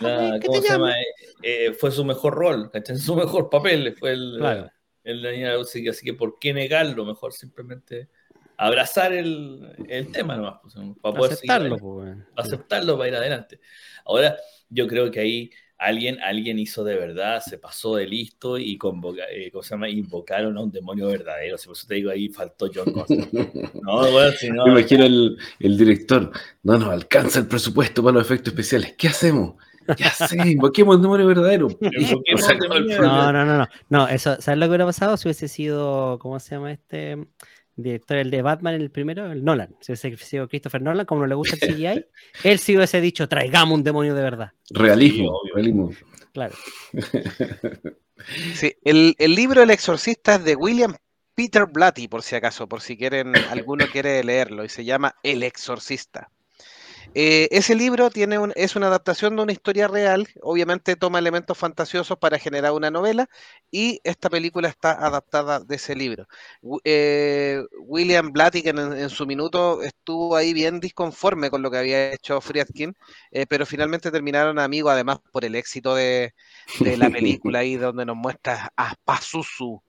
[0.00, 0.94] La, ¿Cómo se llama?
[1.42, 4.70] Eh, fue su mejor rol, Su mejor papel fue el, claro.
[5.04, 7.06] el, el, así que ¿por qué negarlo?
[7.06, 8.08] Mejor simplemente
[8.66, 13.60] abrazar el, el tema nomás, pues, para poder aceptarlo, pues, aceptarlo para ir adelante.
[14.04, 14.36] Ahora,
[14.68, 19.22] yo creo que ahí alguien, alguien hizo de verdad, se pasó de listo y convoca,
[19.30, 19.88] eh, ¿cómo se llama?
[19.88, 21.58] invocaron a un demonio verdadero.
[21.58, 22.92] Si por eso te digo, ahí faltó John
[23.82, 26.30] No, bueno, si no, Me imagino el, el, director,
[26.62, 28.94] no nos alcanza el presupuesto para los efectos especiales.
[28.96, 29.54] ¿Qué hacemos?
[29.96, 30.46] ¿Qué hacemos?
[30.46, 31.68] Invoquemos un demonio verdadero.
[33.00, 34.08] no, no, no, no, no.
[34.08, 37.18] Eso, ¿sabes lo que hubiera pasado si hubiese sido, ¿cómo se llama este?
[37.76, 41.26] Director el de Batman, el primero, el Nolan, si hubiese sido Christopher Nolan, como no
[41.26, 42.04] le gusta el CGI,
[42.44, 44.52] él sí hubiese dicho, traigamos un demonio de verdad.
[44.70, 45.90] Realismo, realismo.
[46.32, 46.54] Claro.
[48.54, 50.94] Sí, el, el, libro El Exorcista es de William
[51.34, 55.42] Peter Blatty, por si acaso, por si quieren, alguno quiere leerlo, y se llama El
[55.42, 56.30] Exorcista.
[57.14, 62.16] Eh, ese libro tiene es una adaptación de una historia real, obviamente toma elementos fantasiosos
[62.18, 63.28] para generar una novela
[63.70, 66.26] y esta película está adaptada de ese libro.
[66.84, 72.12] Eh, William Blatty, que en, su minuto estuvo ahí bien disconforme con lo que había
[72.12, 72.94] hecho Friedkin,
[73.30, 76.34] eh, pero finalmente terminaron amigos, además por el éxito de,
[76.80, 79.82] de la película ahí donde nos muestra a Pazuzu,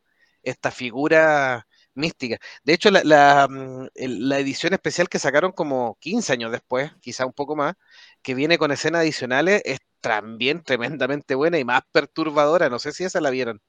[0.43, 2.37] esta figura mística.
[2.63, 7.33] De hecho, la, mm, la, edición especial que sacaron como 15 años después, quizá un
[7.33, 7.75] poco más,
[8.21, 12.69] que viene con escenas adicionales, es también tremendamente buena y más perturbadora.
[12.69, 13.61] No sé si esa la vieron.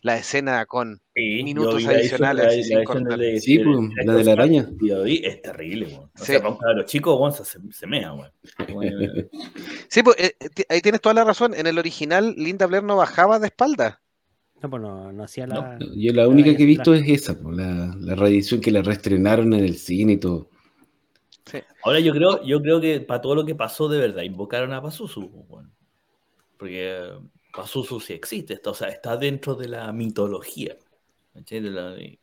[0.00, 2.66] La escena con minutos adicionales.
[2.66, 4.68] sí, pues, la de la araña.
[5.06, 6.00] Es terrible,
[6.76, 8.14] los chicos, se, se mea,
[9.88, 10.36] Sí, pues eh,
[10.68, 11.52] ahí tienes toda la razón.
[11.52, 14.00] En el original, Linda Blair no bajaba de espalda.
[14.62, 15.78] No, pues no, hacía la.
[15.96, 19.52] yo la única que he visto es esa, pues, la, la reedición que la reestrenaron
[19.52, 20.50] en el cine y todo.
[21.82, 24.82] Ahora yo creo, yo creo que para todo lo que pasó de verdad, invocaron a
[24.82, 25.30] Pazuzu.
[25.48, 25.66] Pues,
[26.56, 27.10] porque
[27.52, 30.76] Pazuzu sí existe, está, o sea, está dentro de la mitología.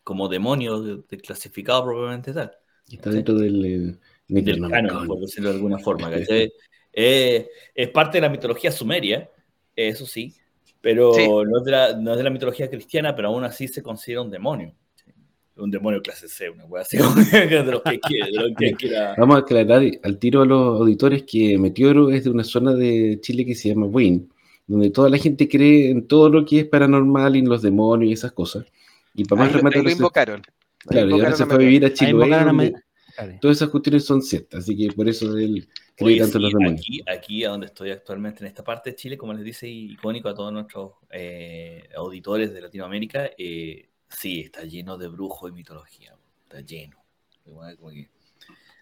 [0.03, 2.51] como demonio clasificado propiamente tal.
[2.91, 6.09] Está dentro del, eh, del canon, por decirlo de alguna forma.
[6.97, 9.29] Eh, es parte de la mitología sumeria,
[9.75, 10.33] eso sí,
[10.86, 11.13] pero
[11.43, 14.21] no, es de la, no, es de la, mitología cristiana, pero aún así se considera
[14.21, 14.71] un demonio.
[15.57, 16.97] Un demonio clase C, una wea así,
[17.31, 19.15] de lo que, quiera.
[19.17, 23.17] Vamos a aclarar al tiro a los auditores que Meteoro es de una zona de
[23.19, 24.27] Chile que se llama Wayne,
[24.67, 28.11] donde toda la gente cree en todo lo que es paranormal y en los demonios
[28.11, 28.65] y esas cosas.
[29.15, 29.83] Y para más rematar.
[29.83, 30.43] Lo invocaron.
[30.86, 31.93] Claro, y ahora se fue a vivir a
[33.16, 33.39] Chile.
[33.41, 36.82] Todas esas cuestiones son ciertas, así que por eso él cree tanto los demonios.
[36.82, 40.30] Aquí, aquí, a donde estoy actualmente, en esta parte de Chile, como les dice, icónico
[40.30, 46.16] a todos nuestros eh, auditores de Latinoamérica, eh, sí, está lleno de brujo y mitología,
[46.43, 46.97] está lleno.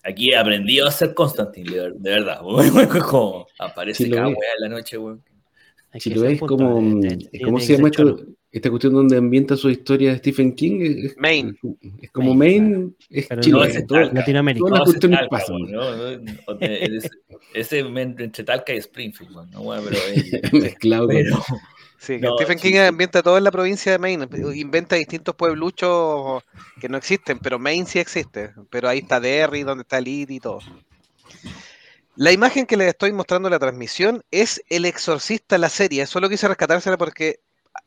[0.04, 2.42] Aquí he aprendido a ser Constantine, de, verdad.
[3.10, 5.24] como aparece cada wea en la noche, weón.
[6.00, 6.82] Si lo ves como,
[7.44, 8.26] ¿cómo se llama esto?
[8.54, 11.56] Esta cuestión donde ambienta su historia de Stephen King es, Maine.
[12.00, 14.60] Es como Maine, es Chile, no Latinoamérica.
[14.60, 15.58] Todas las cuestiones pasan.
[17.56, 19.64] ese entre Talca y Springfield, ¿no?
[19.64, 21.44] Bueno, pero, pero,
[21.98, 26.44] sí, Stephen King ambienta todo en la provincia de Maine, inventa distintos puebluchos
[26.80, 28.52] que no existen, pero Maine sí existe.
[28.70, 30.60] Pero ahí está Derry, donde está Lid y todo.
[32.16, 36.06] La imagen que les estoy mostrando en la transmisión es El Exorcista, la serie.
[36.06, 37.40] Solo quise rescatársela porque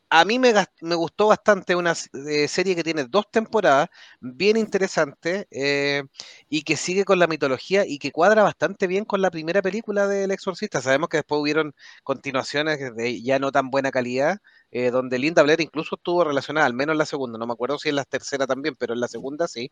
[0.09, 0.53] a mí me,
[0.95, 1.93] gustó bastante una
[2.27, 3.89] eh, serie que tiene dos temporadas,
[4.19, 6.03] bien interesante, eh,
[6.49, 10.07] y que sigue con la mitología y que cuadra bastante bien con la primera película
[10.07, 10.81] del Exorcista.
[10.81, 14.39] Sabemos que después hubieron continuaciones de ya no tan buena calidad,
[14.71, 17.77] eh, donde Linda Blair incluso estuvo relacionada, al menos en la segunda, no me acuerdo
[17.79, 19.71] si en la tercera también, pero en la segunda sí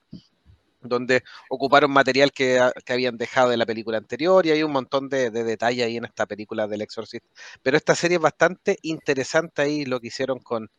[0.87, 5.31] donde ocuparon material que, habían dejado de la película anterior y hay un montón de,
[5.31, 7.27] de detalles ahí en esta película del Exorcista.
[7.61, 10.69] Pero esta serie es bastante interesante ahí lo que hicieron con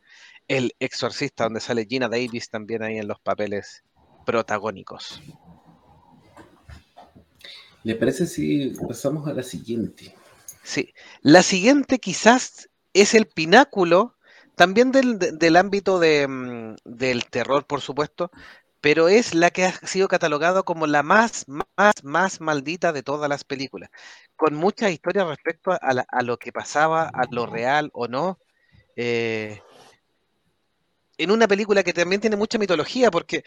[0.47, 3.83] El Exorcista, donde sale Gina Davis también ahí en los papeles
[4.25, 5.21] protagónicos.
[7.83, 10.13] ¿Le parece si pasamos a la siguiente?
[10.63, 14.17] Sí, la siguiente quizás es el pináculo
[14.55, 18.31] también del, ámbito de, mm, del terror, por supuesto,
[18.87, 23.27] pero es la que ha sido catalogada como la más, más, más maldita de todas
[23.27, 23.89] las películas,
[24.37, 28.39] con muchas historias respecto a, la- lo que pasaba, a lo real o no.
[28.95, 29.59] eh,
[31.17, 33.43] en una película que también tiene mucha mitología, porque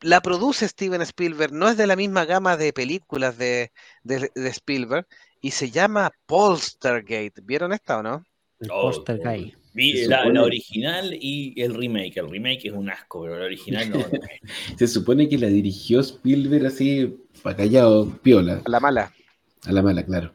[0.00, 3.72] la produce Steven Spielberg, no es de la misma gama de películas de,
[4.02, 5.06] de- Spielberg,
[5.42, 7.34] y se llama Polstergate.
[7.42, 8.24] ¿Vieron esta o no?
[9.18, 9.54] Gay.
[9.72, 12.16] Vi Se la, supone- la original y el remake.
[12.18, 13.98] El remake es un asco, pero el original no.
[13.98, 14.04] no.
[14.78, 19.12] Se supone que la dirigió Spielberg así, pa' callado, piola, A la mala.
[19.64, 20.32] a la mala, claro.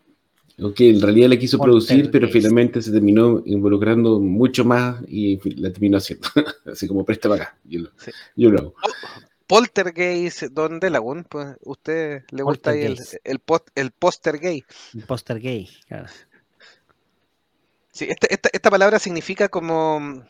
[0.61, 5.69] Ok, en realidad la quiso producir, pero finalmente se terminó involucrando mucho más y la
[5.69, 6.29] terminó haciendo.
[6.71, 7.57] así como presta para acá.
[7.65, 8.11] Yo, lo- Sí.
[8.37, 8.75] yo lo hago.
[9.47, 14.63] Poltergeist, Don Delagun, pues usted le gusta ahí el, el, post- el póster gay.
[14.93, 16.07] Un póster gay, claro.
[17.95, 20.25] Sí, esta, esta- esta palabra significa como,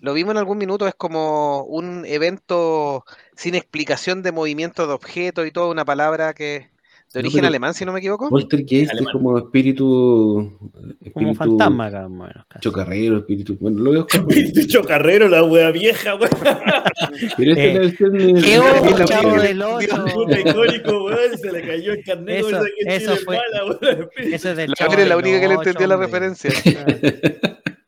[0.00, 3.04] lo vimos en algún minuto, es como un evento
[3.36, 6.70] sin explicación de movimiento de objetos y toda una palabra que
[7.14, 8.28] de No, origen pero- alemán, si no me equivoco.
[8.28, 10.58] Poltergeist es como espíritu.
[10.60, 12.62] Como espíritu fantasma, acá, más o menos, casi.
[12.62, 13.56] Chocarrero, espíritu.
[13.60, 14.28] Bueno, lo veo como.
[14.28, 16.28] Espíritu chocarrero, la wea vieja, weón.
[17.36, 18.42] Pero esta Eh, es la versión de.
[18.42, 20.04] ¡Qué única chavo del le ocho!
[20.12, 21.38] Puta icónico, weón.
[21.38, 22.38] Se le cayó el carnet.
[22.40, 24.08] Eso- weón, que eso fue- mala, weón.
[24.16, 26.50] Eso es del La Chavo es la única que le entendió la referencia.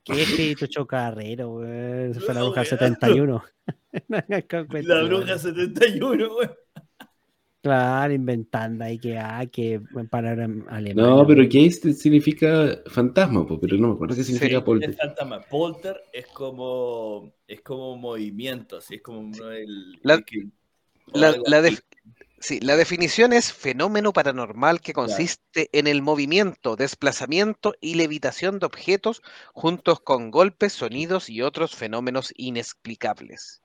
[0.05, 1.64] Qué espíritu chocarrero.
[1.66, 2.66] Eso fue la No, bruja weón.
[2.66, 3.45] 71.
[4.85, 6.51] La bruja 71, weón.
[7.66, 11.08] Claro, inventando ahí que, ah, que en palabra alemana.
[11.08, 11.42] No, pero.
[11.50, 14.90] Geist significa fantasma, pero no me acuerdo qué significa Sí, polter.
[14.90, 15.40] Es fantasma.
[15.40, 20.46] Polter es como es como movimiento, así es como el, La- el que-
[21.12, 21.70] La, algo la así.
[21.70, 21.82] def-
[22.38, 28.66] sí, la definición es fenómeno paranormal que consiste en el movimiento, desplazamiento y levitación de
[28.66, 29.22] objetos
[29.54, 33.60] juntos con golpes, sonidos y otros fenómenos inexplicables.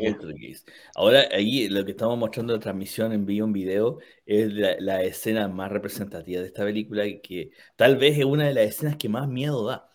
[0.00, 0.16] Que-.
[0.94, 4.76] Ahora, ahí lo que estamos mostrando en la transmisión en vivo, en video, es la,
[4.80, 8.64] la escena más representativa de esta película y que tal vez es una de las
[8.64, 9.88] escenas que más miedo da.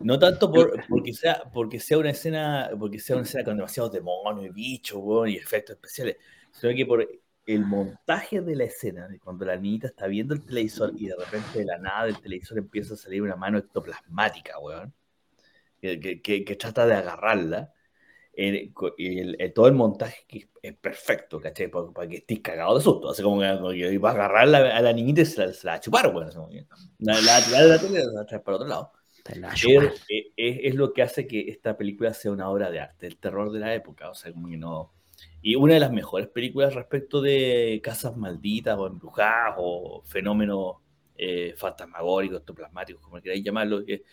[0.00, 3.92] No tanto por, porque, sea, porque sea una escena, porque sea una escena con demasiados
[3.92, 6.16] demonios y bichos, y efectos especiales,
[6.52, 7.08] sino que por
[7.46, 11.16] el montaje de la escena, de cuando la niñita está viendo el televisor y de
[11.16, 14.92] repente de la nada del televisor empieza a salir una mano ectoplasmática, weón,
[15.80, 17.72] que- que trata de agarrarla
[18.38, 21.68] el- co- y el- el- todo el montaje que es perfecto, ¿cachai?
[21.68, 23.10] Para, para que estés cagado de susto.
[23.10, 25.72] Así como que, vas a agarrar la- a la niñita y se la, se la
[25.72, 26.30] va a chupar, bueno,
[26.98, 28.92] la, la, la, la, la para otro lado.
[29.52, 29.92] Es, chupan.
[30.36, 33.50] es- es lo que hace que esta película sea una obra de arte, el terror
[33.52, 34.92] de la época, o sea, como que no...
[35.42, 40.76] Y una de las mejores películas respecto de casas malditas o embrujadas o fenómenos
[41.16, 44.04] eh, fantasmagóricos, ectoplasmáticos, como queráis llamarlo, que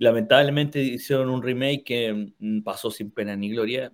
[0.00, 3.92] lamentablemente hicieron un remake que mm, pasó sin pena ni gloria,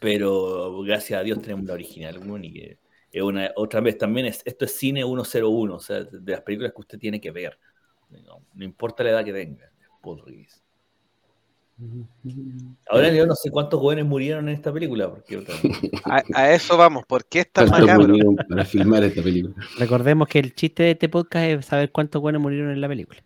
[0.00, 2.78] pero gracias a Dios tenemos la original, weón, y que
[3.12, 6.72] es una, otra vez también es, esto es cine 101, o sea, de las películas
[6.72, 7.58] que usted tiene que ver,
[8.24, 9.70] no, no importa la edad que tenga,
[10.02, 10.62] Poltergeist.
[12.88, 15.54] Ahora yo no sé cuántos jóvenes murieron en esta película, porque otra-
[16.04, 18.16] A, a eso vamos, ¿por qué es tan Falta macabro?
[18.48, 19.54] para filmar esta película.
[19.78, 23.22] Recordemos que el chiste de este podcast es saber cuántos buenos murieron en la película.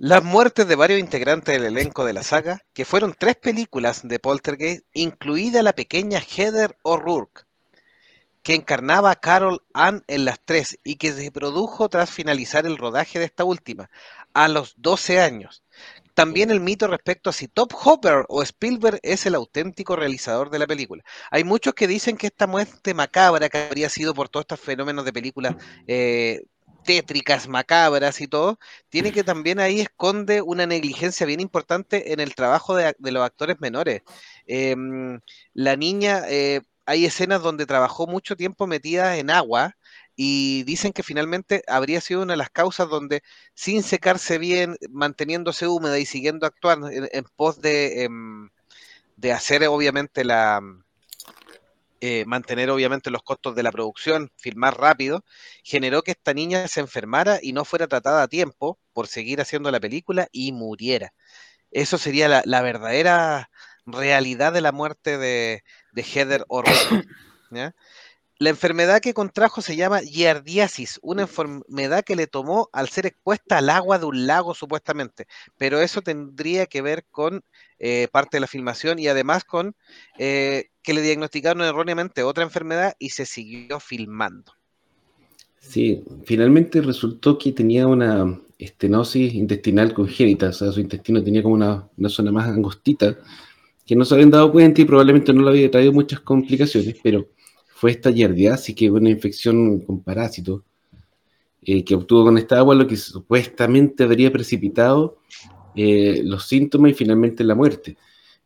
[0.00, 4.20] Las muertes de varios integrantes del elenco de la saga, que fueron tres películas de
[4.20, 7.46] Poltergeist, incluida la pequeña Heather O'Rourke,
[8.44, 12.76] que encarnaba a Carol Ann en las tres y que se produjo tras finalizar el
[12.76, 13.90] rodaje de esta última,
[14.34, 15.64] a los 12 años.
[16.14, 20.60] También el mito respecto a si Top Hopper o Spielberg es el auténtico realizador de
[20.60, 21.02] la película.
[21.32, 25.04] Hay muchos que dicen que esta muerte macabra, que habría sido por todos estos fenómenos
[25.04, 25.56] de películas
[25.88, 26.44] eh,
[26.88, 28.58] tétricas, macabras y todo,
[28.88, 33.22] tiene que también ahí esconde una negligencia bien importante en el trabajo de, de los
[33.22, 34.00] actores menores.
[34.46, 34.74] Eh,
[35.52, 39.76] la niña, eh, hay escenas donde trabajó mucho tiempo metida en agua
[40.16, 43.22] y dicen que finalmente habría sido una de las causas donde
[43.52, 48.48] sin secarse bien, manteniéndose húmeda y siguiendo actuando en, pos em,
[49.16, 50.62] de hacer obviamente la...
[52.00, 55.24] eh, mantener obviamente los costos de la producción, filmar rápido,
[55.64, 59.70] generó que esta niña se enfermara y no fuera tratada a tiempo por seguir haciendo
[59.70, 61.12] la película y muriera.
[61.70, 63.50] Eso sería la, verdadera
[63.86, 67.06] realidad de la muerte de, de Heather O'Rourke.
[67.50, 67.74] ¿ya?
[68.40, 73.58] La enfermedad que contrajo se llama giardiasis, una enfermedad que le tomó al ser expuesta
[73.58, 75.26] al agua de un lago supuestamente,
[75.56, 77.42] pero eso tendría que ver con
[77.80, 79.74] eh, parte de la filmación y además con
[80.18, 84.52] eh, que le diagnosticaron erróneamente otra enfermedad y se siguió filmando.
[85.58, 91.56] Sí, finalmente resultó que tenía una estenosis intestinal congénita, o sea, su intestino tenía como
[91.56, 93.18] una, una zona más angostita
[93.84, 97.26] que no se habían dado cuenta y probablemente no le había traído muchas complicaciones, pero
[97.78, 100.62] fue esta yardiasis, que fue una infección con parásitos,
[101.62, 105.18] eh, que obtuvo con esta agua, lo que supuestamente habría precipitado
[105.76, 107.96] eh, los síntomas y finalmente la muerte.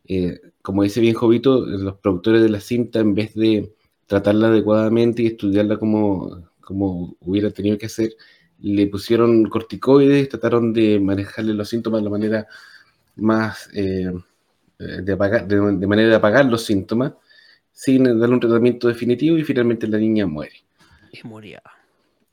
[0.07, 3.73] Eh, como dice bien Jovito, los productores de la cinta, en vez de
[4.05, 8.15] tratarla adecuadamente y estudiarla como, como hubiera tenido que hacer,
[8.59, 12.47] le pusieron corticoides, trataron de manejarle los síntomas de la manera
[13.15, 14.11] más, eh,
[14.77, 17.13] de, manera de apagar los síntomas,
[17.73, 20.53] sin darle un tratamiento definitivo y finalmente la niña muere.
[21.11, 21.59] Y murió.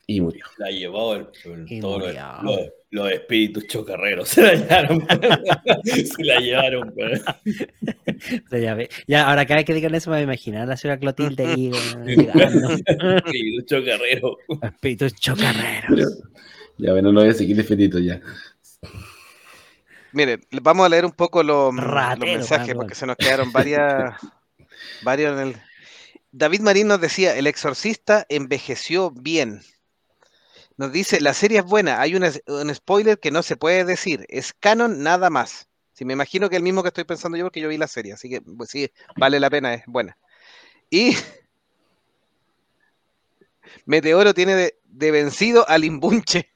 [0.07, 0.45] Y murió.
[0.57, 1.25] La llevó el,
[1.81, 2.23] todos los, murió.
[2.43, 2.59] los-
[2.91, 4.27] los espíritus chocarreros.
[4.35, 5.05] Se la llevaron.
[5.85, 6.93] se la llevaron.
[6.93, 7.23] pues.
[9.07, 11.45] Ya, ahora cada vez que digan eso me voy a imaginar a la señora Clotilde
[11.45, 12.69] ahí weón, llegando.
[12.73, 14.37] Espíritu chocarrero.
[14.61, 15.87] Espíritu chocarrero.
[15.89, 16.07] Pero,
[16.77, 18.19] ya, bueno, no voy a seguir defendiendo ya.
[20.11, 24.15] Miren, le- vamos a leer un poco los, los mensajes porque se nos quedaron varias,
[25.01, 25.61] varios en el.
[26.31, 29.61] David Marín nos decía, el exorcista envejeció bien.
[30.77, 34.25] Nos dice, la serie es buena, hay una- un spoiler que no se puede decir,
[34.29, 35.67] es canon nada más.
[35.93, 38.13] Si me imagino que el mismo que estoy pensando yo porque yo vi la serie,
[38.13, 40.17] así que pues, sí, vale la pena, es buena.
[40.89, 41.11] Y
[43.85, 46.49] Meteoro tiene de, de vencido al imbunche.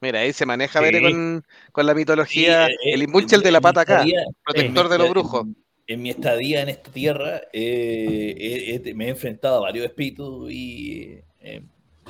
[0.00, 1.02] Mira, ahí se maneja Sí.
[1.02, 2.66] Con, con la mitología.
[2.66, 4.04] Sí, eh, el eh, imbunche, el de la pata acá,
[4.42, 5.46] protector en de los brujos.
[5.86, 11.18] En, mi estadía en esta tierra, eh, eh, me he enfrentado a varios espíritus y
[11.40, 11.62] eh,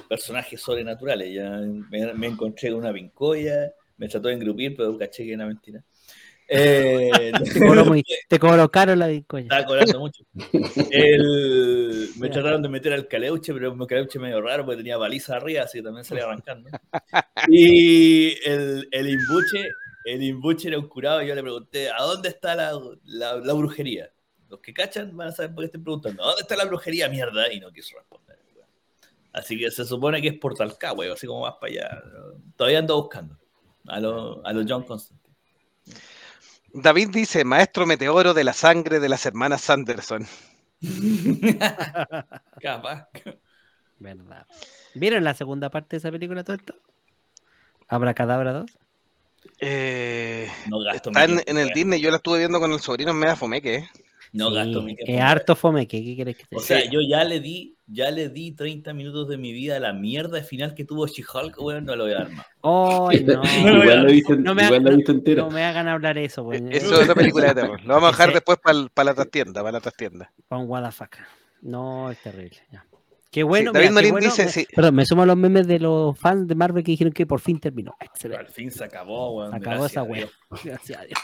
[0.09, 1.33] personajes sobrenaturales.
[1.35, 1.51] Ya
[1.91, 5.83] me, me encontré con una pincoya, me trató de engrupir, pero caché que era mentira.
[6.47, 9.45] Eh, Te cobró, muy, te cobró caro la bitcoin.
[9.45, 10.25] estaba cobrando mucho.
[10.91, 15.37] El- me trataron de meter al caleuche, pero un caleuche medio raro porque tenía baliza
[15.37, 16.70] arriba, así que también salía arrancando.
[17.49, 19.68] Y el, el imbuche,
[20.05, 22.73] el imbuche era un curado y yo le pregunté, ¿a dónde está la,
[23.05, 24.11] la- la brujería?
[24.49, 27.09] Los que cachan van a saber por qué estoy preguntando, ¿a dónde está la brujería,
[27.09, 27.53] mierda?
[27.53, 28.39] Y no quiso responder.
[28.55, 28.69] weón.
[29.33, 32.03] Así que se supone que es por Talcahué, así como más para allá.
[32.57, 33.39] Todavía ando buscando
[33.89, 35.35] a los a los John Constantine.
[36.73, 40.27] David dice, maestro meteoro de la sangre de las hermanas Sanderson.
[42.61, 43.09] Capaz.
[43.99, 44.47] Verdad.
[44.95, 46.75] ¿Vieron la segunda parte de esa película todo esto?
[47.89, 48.79] Abracadabra 2.
[49.61, 51.69] Eh, No gasto está mi en, en el.
[51.71, 53.75] Disney, yo la estuve viendo con el sobrino, me da fomeque.
[53.77, 53.89] ¿eh?
[54.33, 55.13] No Sí, gasto mi tiempo.
[55.13, 58.11] Es harto fome, ¿qué, qué quieres que te O sea, yo ya le di, ya
[58.11, 61.85] le di 30 minutos de mi vida a la mierda final que tuvo She-Hulk, weón,
[61.85, 62.47] no lo voy a dar más.
[62.65, 63.13] No.
[63.13, 65.43] igual visto, No me, igual visto entera.
[65.43, 66.73] no me hagan hablar eso, weón.
[66.73, 67.81] Eso es otra película de terror.
[67.85, 70.33] Lo vamos a dejar después para la trastienda, para la trastienda.
[70.49, 71.17] Con what the fuck.
[71.63, 72.59] No, es terrible.
[72.73, 72.85] ya.
[73.35, 73.72] Qué bueno.
[73.72, 74.64] David mira, qué Marín bueno, dice, me- sí.
[74.76, 77.41] Perdón, me sumo a los memes de los fans de Marvel que dijeron que por
[77.41, 77.97] fin terminó.
[77.99, 78.47] Excelente.
[78.47, 79.51] al fin se acabó, weón.
[79.51, 80.05] Se acabó esa.
[80.05, 80.30] Dios.
[80.64, 81.18] Gracias a Dios.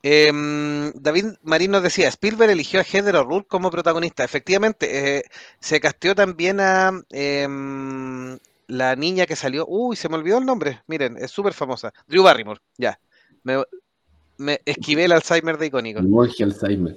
[0.00, 4.22] Em, David Marín nos decía, Spielberg eligió a Heather O'Rourke como protagonista.
[4.22, 5.22] Efectivamente, eh,
[5.58, 8.38] se casteó también a em,
[8.68, 9.66] la niña que salió.
[9.66, 10.82] Uy, se me olvidó el nombre.
[10.86, 11.92] Miren, es súper famosa.
[12.06, 13.00] Drew Barrymore, ya.
[13.42, 13.60] Me,
[14.36, 15.98] me esquivé el Alzheimer de icónico.
[15.98, 16.94] El monje Alzheimer.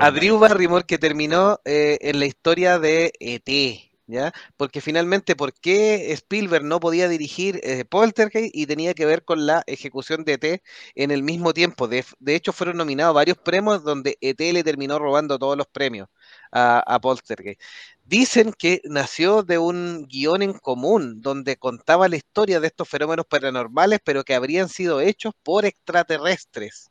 [0.00, 0.10] A.
[0.10, 4.32] Drew Barrymore que terminó eh, en la historia de ET, ¿ya?
[4.56, 9.46] Porque finalmente, ¿por qué Spielberg no podía dirigir eh, Poltergeist y tenía que ver con
[9.46, 10.62] la ejecución de ET
[10.94, 11.88] en el mismo tiempo?
[11.88, 16.08] De, de hecho, fueron nominados varios premios donde ET le terminó robando todos los premios
[16.52, 17.60] a, a Poltergeist.
[18.04, 23.26] Dicen que nació de un guion en común donde contaba la historia de estos fenómenos
[23.26, 26.90] paranormales, pero que habrían sido hechos por extraterrestres.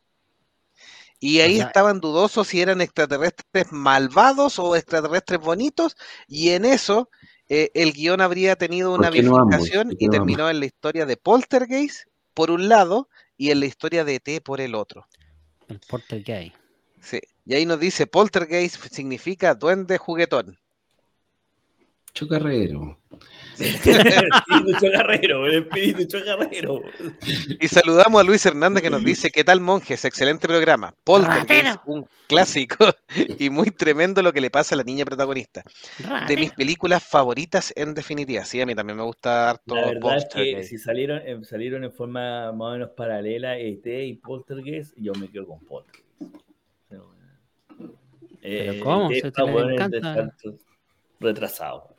[1.19, 5.95] Y ahí sea- estaban dudosos si eran extraterrestres malvados o extraterrestres bonitos,
[6.27, 7.09] y en eso
[7.49, 11.05] eh, el guion habría tenido una bifurcación ¿Por qué y no terminó en la historia
[11.05, 15.07] de Poltergeist por un lado y en la historia de ET por el otro.
[15.67, 16.53] El Porter Gay.
[17.01, 17.19] Sí.
[17.45, 20.59] Y ahí nos dice Poltergeist significa duende juguetón.
[22.17, 22.97] Chocarrero.
[23.59, 26.81] El espíritu chocarrero, el espíritu chocarrero.
[27.59, 30.03] Y saludamos a Luis Hernández que nos dice, ¿qué tal monjes?
[30.03, 30.95] Excelente programa.
[31.03, 32.87] Poltergeist, un clásico
[33.37, 35.61] y muy tremendo lo que le pasa a la niña protagonista.
[36.27, 38.43] De mis películas favoritas en definitiva.
[38.45, 40.69] Sí, a mí también me gusta harto La verdad es que Poltergeist.
[40.71, 45.29] si salieron, eh, salieron en forma más o menos paralela ET y Poltergeist, yo me
[45.29, 46.07] quedo con Poltergeist.
[46.89, 47.13] Pero,
[48.41, 49.11] eh, Pero ¿cómo?
[49.11, 50.33] Está le bueno, encanta.
[51.19, 51.96] retrasado.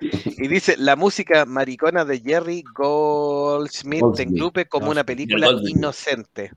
[0.00, 4.28] Y dice, la música maricona de Jerry Goldsmith te Goldsmith.
[4.28, 6.52] engrupe como una película inocente.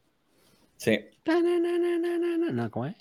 [0.77, 0.99] Sí.
[2.71, 2.95] ¿cómo es?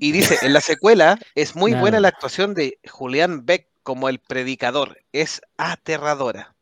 [0.00, 4.20] Y dice, en la secuela es muy buena la actuación de Julián Beck como el
[4.20, 4.98] predicador.
[5.12, 6.57] Es aterradora.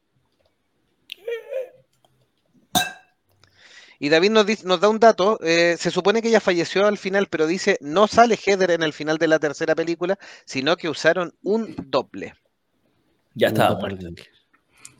[3.98, 6.98] Y David nos, dice- nos da un dato, eh, se supone que ella falleció al
[6.98, 10.88] final, pero dice, no sale Heather en el final de la tercera película, sino que
[10.88, 12.34] usaron un doble.
[13.34, 13.78] Ya estaba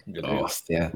[0.06, 0.44] yo creo.
[0.44, 0.92] Hostia.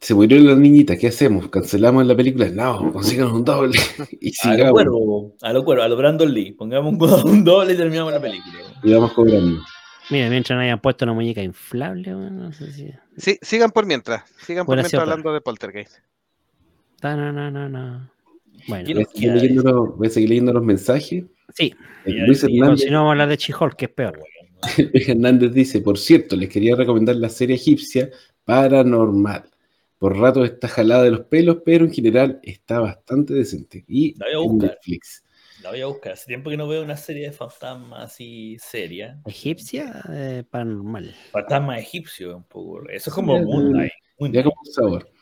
[0.00, 1.48] Se murió la niñita, ¿qué hacemos?
[1.48, 2.46] ¿Cancelamos la película?
[2.50, 3.78] No, consigan un doble.
[4.20, 4.72] Y A lo sigamos.
[4.72, 6.52] cuervo, a lo cuervo, a lo Brandon Lee.
[6.52, 6.92] Pongamos
[7.24, 8.58] un, doble y terminamos la película.
[8.82, 9.62] Y vamos cobrando.
[10.10, 12.90] Mira, mientras no hayan puesto una muñeca inflable, weón, no sé si.
[13.16, 15.96] Sí, sigan por mientras, sigan por Hubiera mientras hablando de Poltergeist.
[17.04, 18.10] Ta, na, na, na, na.
[18.66, 21.24] Bueno, ¿Quién Voy a, seguir leyendo los, voy a seguir leyendo los mensajes.
[21.52, 21.74] sí,
[22.06, 24.22] Eh, Ya, Luis Hernández, continuamos a hablar de She-Hulk, que es peor.
[24.94, 28.08] Luis Hernández dice, por cierto, les quería recomendar la serie egipcia
[28.46, 29.44] Paranormal.
[29.98, 33.84] Por rato está jalada de los pelos, pero en general está bastante decente.
[33.86, 34.70] Y La voy a buscar.
[34.70, 35.24] Netflix.
[35.62, 36.12] La voy a buscar.
[36.12, 39.20] Hace tiempo que no veo una serie de fantasmas así seria.
[39.26, 41.14] Egipcia, eh, paranormal.
[41.32, 42.88] Fantasma egipcio, un poco.
[42.88, 43.92] Eso es como Moonlight.
[44.20, 45.13] Ya como un sabor.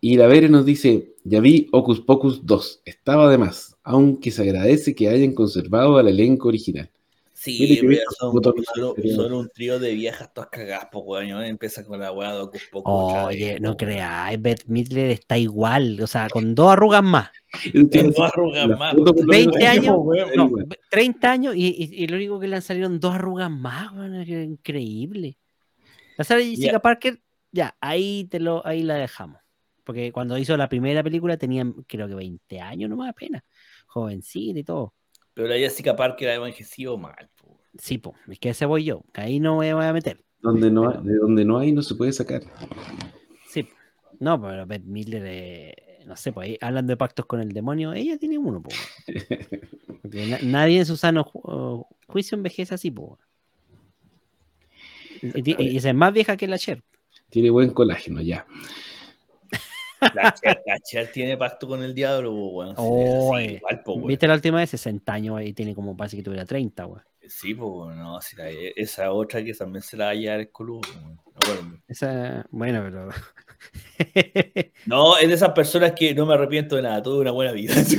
[0.00, 4.42] Y la Vere nos dice, ya vi Ocus Pocus 2, estaba de más, aunque se
[4.42, 6.90] agradece que hayan conservado al elenco original.
[7.34, 8.34] Sí, vi son,
[9.14, 11.26] solo, un trío de viejas todas cagadas, po, weón.
[11.26, 12.92] y ahora Empieza con la weá de Ocus Pocus
[13.26, 13.76] Oye, no po, weón.
[13.78, 17.30] creáis, Beth Midler está igual, o sea, con dos arrugas más.
[17.72, 19.14] Con dos arrugas más, foto po.
[19.20, 20.28] por lo 20 menos- años, weón.
[20.36, 20.68] No, igual.
[20.90, 24.22] 30 años y, y- y lo único que le han salido dos arrugas más, weón,
[24.28, 25.38] increíble.
[26.18, 26.78] La Sarah Jessica.
[26.80, 27.20] Parker,
[27.52, 29.40] ya, ahí te lo, ahí la dejamos.
[29.84, 33.42] Porque cuando hizo la primera película tenía, creo que 20 años nomás apenas.
[33.86, 34.94] Jovencita y todo.
[35.34, 37.48] Pero la Jessica Parker ha envejecido mal, po.
[37.48, 37.60] weón.
[37.78, 40.22] Sí, pues, es que ese voy yo, que ahí no me voy a meter.
[40.40, 42.42] Donde no, hay- de donde no hay no se puede sacar.
[43.48, 43.68] Sí.
[44.18, 45.74] No, pero Beth Midler, eh,
[46.06, 48.76] no sé, pues ahí hablan de pactos con el demonio, ella tiene uno, pues.
[50.02, 53.12] Porque na- nadie en su sano ju- uh, juicio envejece así, pues.
[55.22, 56.82] Y, y esa es más vieja que la Cher.
[57.28, 58.46] Tiene buen colágeno, ya.
[60.14, 62.74] La Cher, la Cher tiene pacto con el diablo, weón.
[62.76, 64.06] Oh, sí, eh, igual, po, weón.
[64.08, 64.70] ¿Viste la última vez?
[64.70, 67.02] 60 años y tiene como parece que tuviera 30, güey.
[67.28, 70.50] Sí, pues, no, si la- esa otra que también se la va a llevar el
[70.50, 71.14] culo, weón.
[71.16, 71.22] No,
[71.54, 71.78] bueno.
[71.88, 73.08] Esa, bueno, pero.
[74.86, 77.74] No, es de esas personas que no me arrepiento de nada, tuve una buena vida.
[77.84, 77.96] Sí,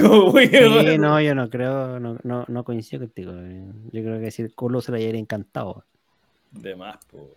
[0.97, 3.33] no, yo no creo, no, no, no coincido contigo.
[3.35, 3.65] eh.
[3.91, 5.85] Yo creo que si el culo se lo hubiera encantado.
[6.51, 7.29] De más, po.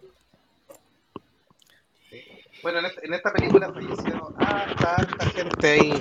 [2.65, 5.93] Bueno, en esta, en esta película falleció harta, harta gente ahí.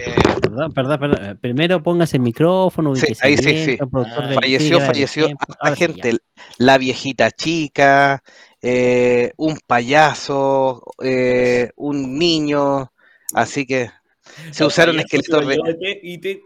[0.00, 1.24] eh, Perdón, perdón, perdón.
[1.24, 2.94] Eh, Primero póngase el micrófono.
[2.96, 3.78] Sí, ahí sí, sí.
[3.80, 6.18] Ah, falleció, falleció harta sí, gente.
[6.58, 8.22] La viejita chica,
[8.60, 12.92] eh, un payaso, eh, un niño.
[13.32, 13.90] Así que
[14.50, 15.44] se usaron esqueletos
[16.02, 16.42] y te-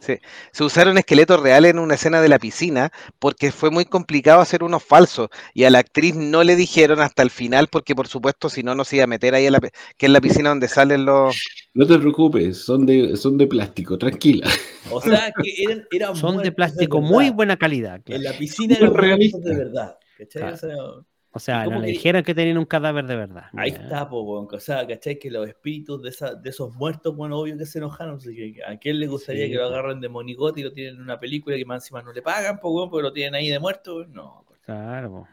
[0.00, 0.20] se
[0.64, 4.82] usaron esqueletos reales en una escena de la piscina porque fue muy complicado hacer unos
[4.82, 8.62] falsos y a la actriz no le dijeron hasta el final porque por supuesto si
[8.62, 11.04] no no se iba a meter ahí a la, que es la piscina donde salen
[11.04, 11.36] los
[11.74, 14.50] No te preocupes, son de, son de plástico, tranquila.
[14.90, 18.00] O sea, que eran, eran Son de plástico muy buena calidad.
[18.06, 19.96] En la piscina eran de verdad.
[20.18, 20.58] ¿cachai?
[20.58, 21.06] Claro.
[21.32, 23.44] O sea, O sea, ¿cómo no le dijeron que tenían un cadáver de verdad.
[23.56, 24.48] Ahí Mira, está, po, weón.
[24.50, 25.18] O sea, ¿cachai?
[25.18, 28.16] Que los espíritus de, esa, de esos muertos, bueno, obvio que se enojaron.
[28.16, 30.96] Así que ¿A quién le gustaría Sí, que lo agarren de monigote y lo tienen
[30.96, 33.48] en una película que más encima no le pagan, po, weón, porque lo tienen ahí
[33.48, 34.04] de muerto?
[34.06, 34.44] No.
[34.64, 35.10] Claro.
[35.10, 35.28] po.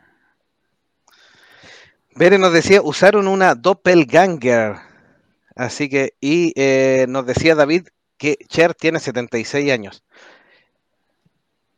[2.15, 4.75] Bere nos decía, usaron una doppelganger.
[5.55, 7.87] Así que, y eh, nos decía David
[8.17, 10.03] que Cher tiene 76 años.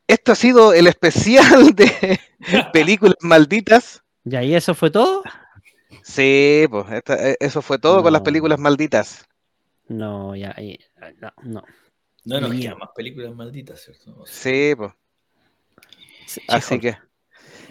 [0.07, 2.19] Esto ha sido el especial de
[2.73, 4.03] películas malditas.
[4.23, 5.23] Ya, ¿y eso fue todo?
[6.03, 8.23] Sí, pues esta- eh, eso fue todo con las No.
[8.23, 9.25] películas malditas.
[9.89, 10.79] No, ya, ahí-
[11.19, 11.63] no, no.
[12.25, 12.61] No nos Mira.
[12.61, 14.15] quedan más películas malditas, ¿cierto?
[14.19, 14.93] O sea, Sí, pues.
[16.47, 16.97] Así que,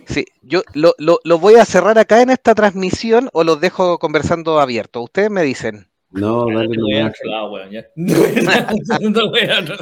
[0.07, 3.99] sí, yo lo, lo, lo voy a cerrar acá en esta transmisión o los dejo
[3.99, 5.03] conversando abierto.
[5.03, 5.89] Ustedes me dicen.
[6.11, 7.13] No, ya dale a a.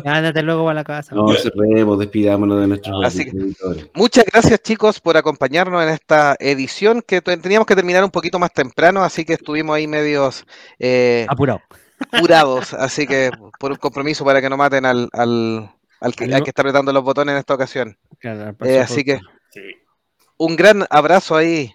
[0.04, 1.14] Ándate luego para la casa.
[1.14, 3.90] No, cerremos, despidámonos de nuestros Así que-.
[3.94, 8.52] Muchas gracias chicos por acompañarnos en esta edición que teníamos que terminar un poquito más
[8.52, 10.44] temprano, así que estuvimos ahí medios
[10.80, 11.60] eh, Apurado.
[12.10, 13.30] apurados, así que
[13.60, 15.70] por un compromiso para que no maten al, al,
[16.00, 17.96] al que, al que está apretando los botones en esta ocasión.
[18.18, 19.20] Claro, Eh, así que.
[19.50, 19.60] Sí.
[20.38, 21.72] un gran abrazo ahí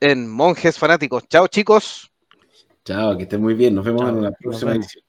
[0.00, 1.26] en Monjes Fanáticos.
[1.28, 2.07] Chao chicos.
[2.88, 3.74] Chao, que estén muy bien.
[3.74, 5.04] Nos vemos Chao, en la próxima edición.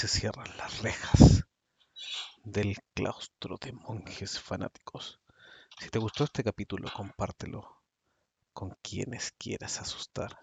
[0.00, 1.44] Se cierran las rejas
[2.42, 5.20] del claustro de monjes fanáticos.
[5.78, 7.82] Si te gustó este capítulo, compártelo
[8.54, 10.38] con quienes quieras asustar.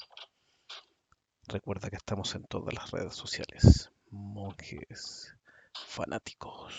[1.48, 3.90] Recuerda que estamos en todas las redes sociales.
[4.12, 5.34] Monjes
[5.74, 6.76] fanáticos.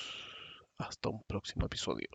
[0.77, 2.09] Hasta un próximo episodio.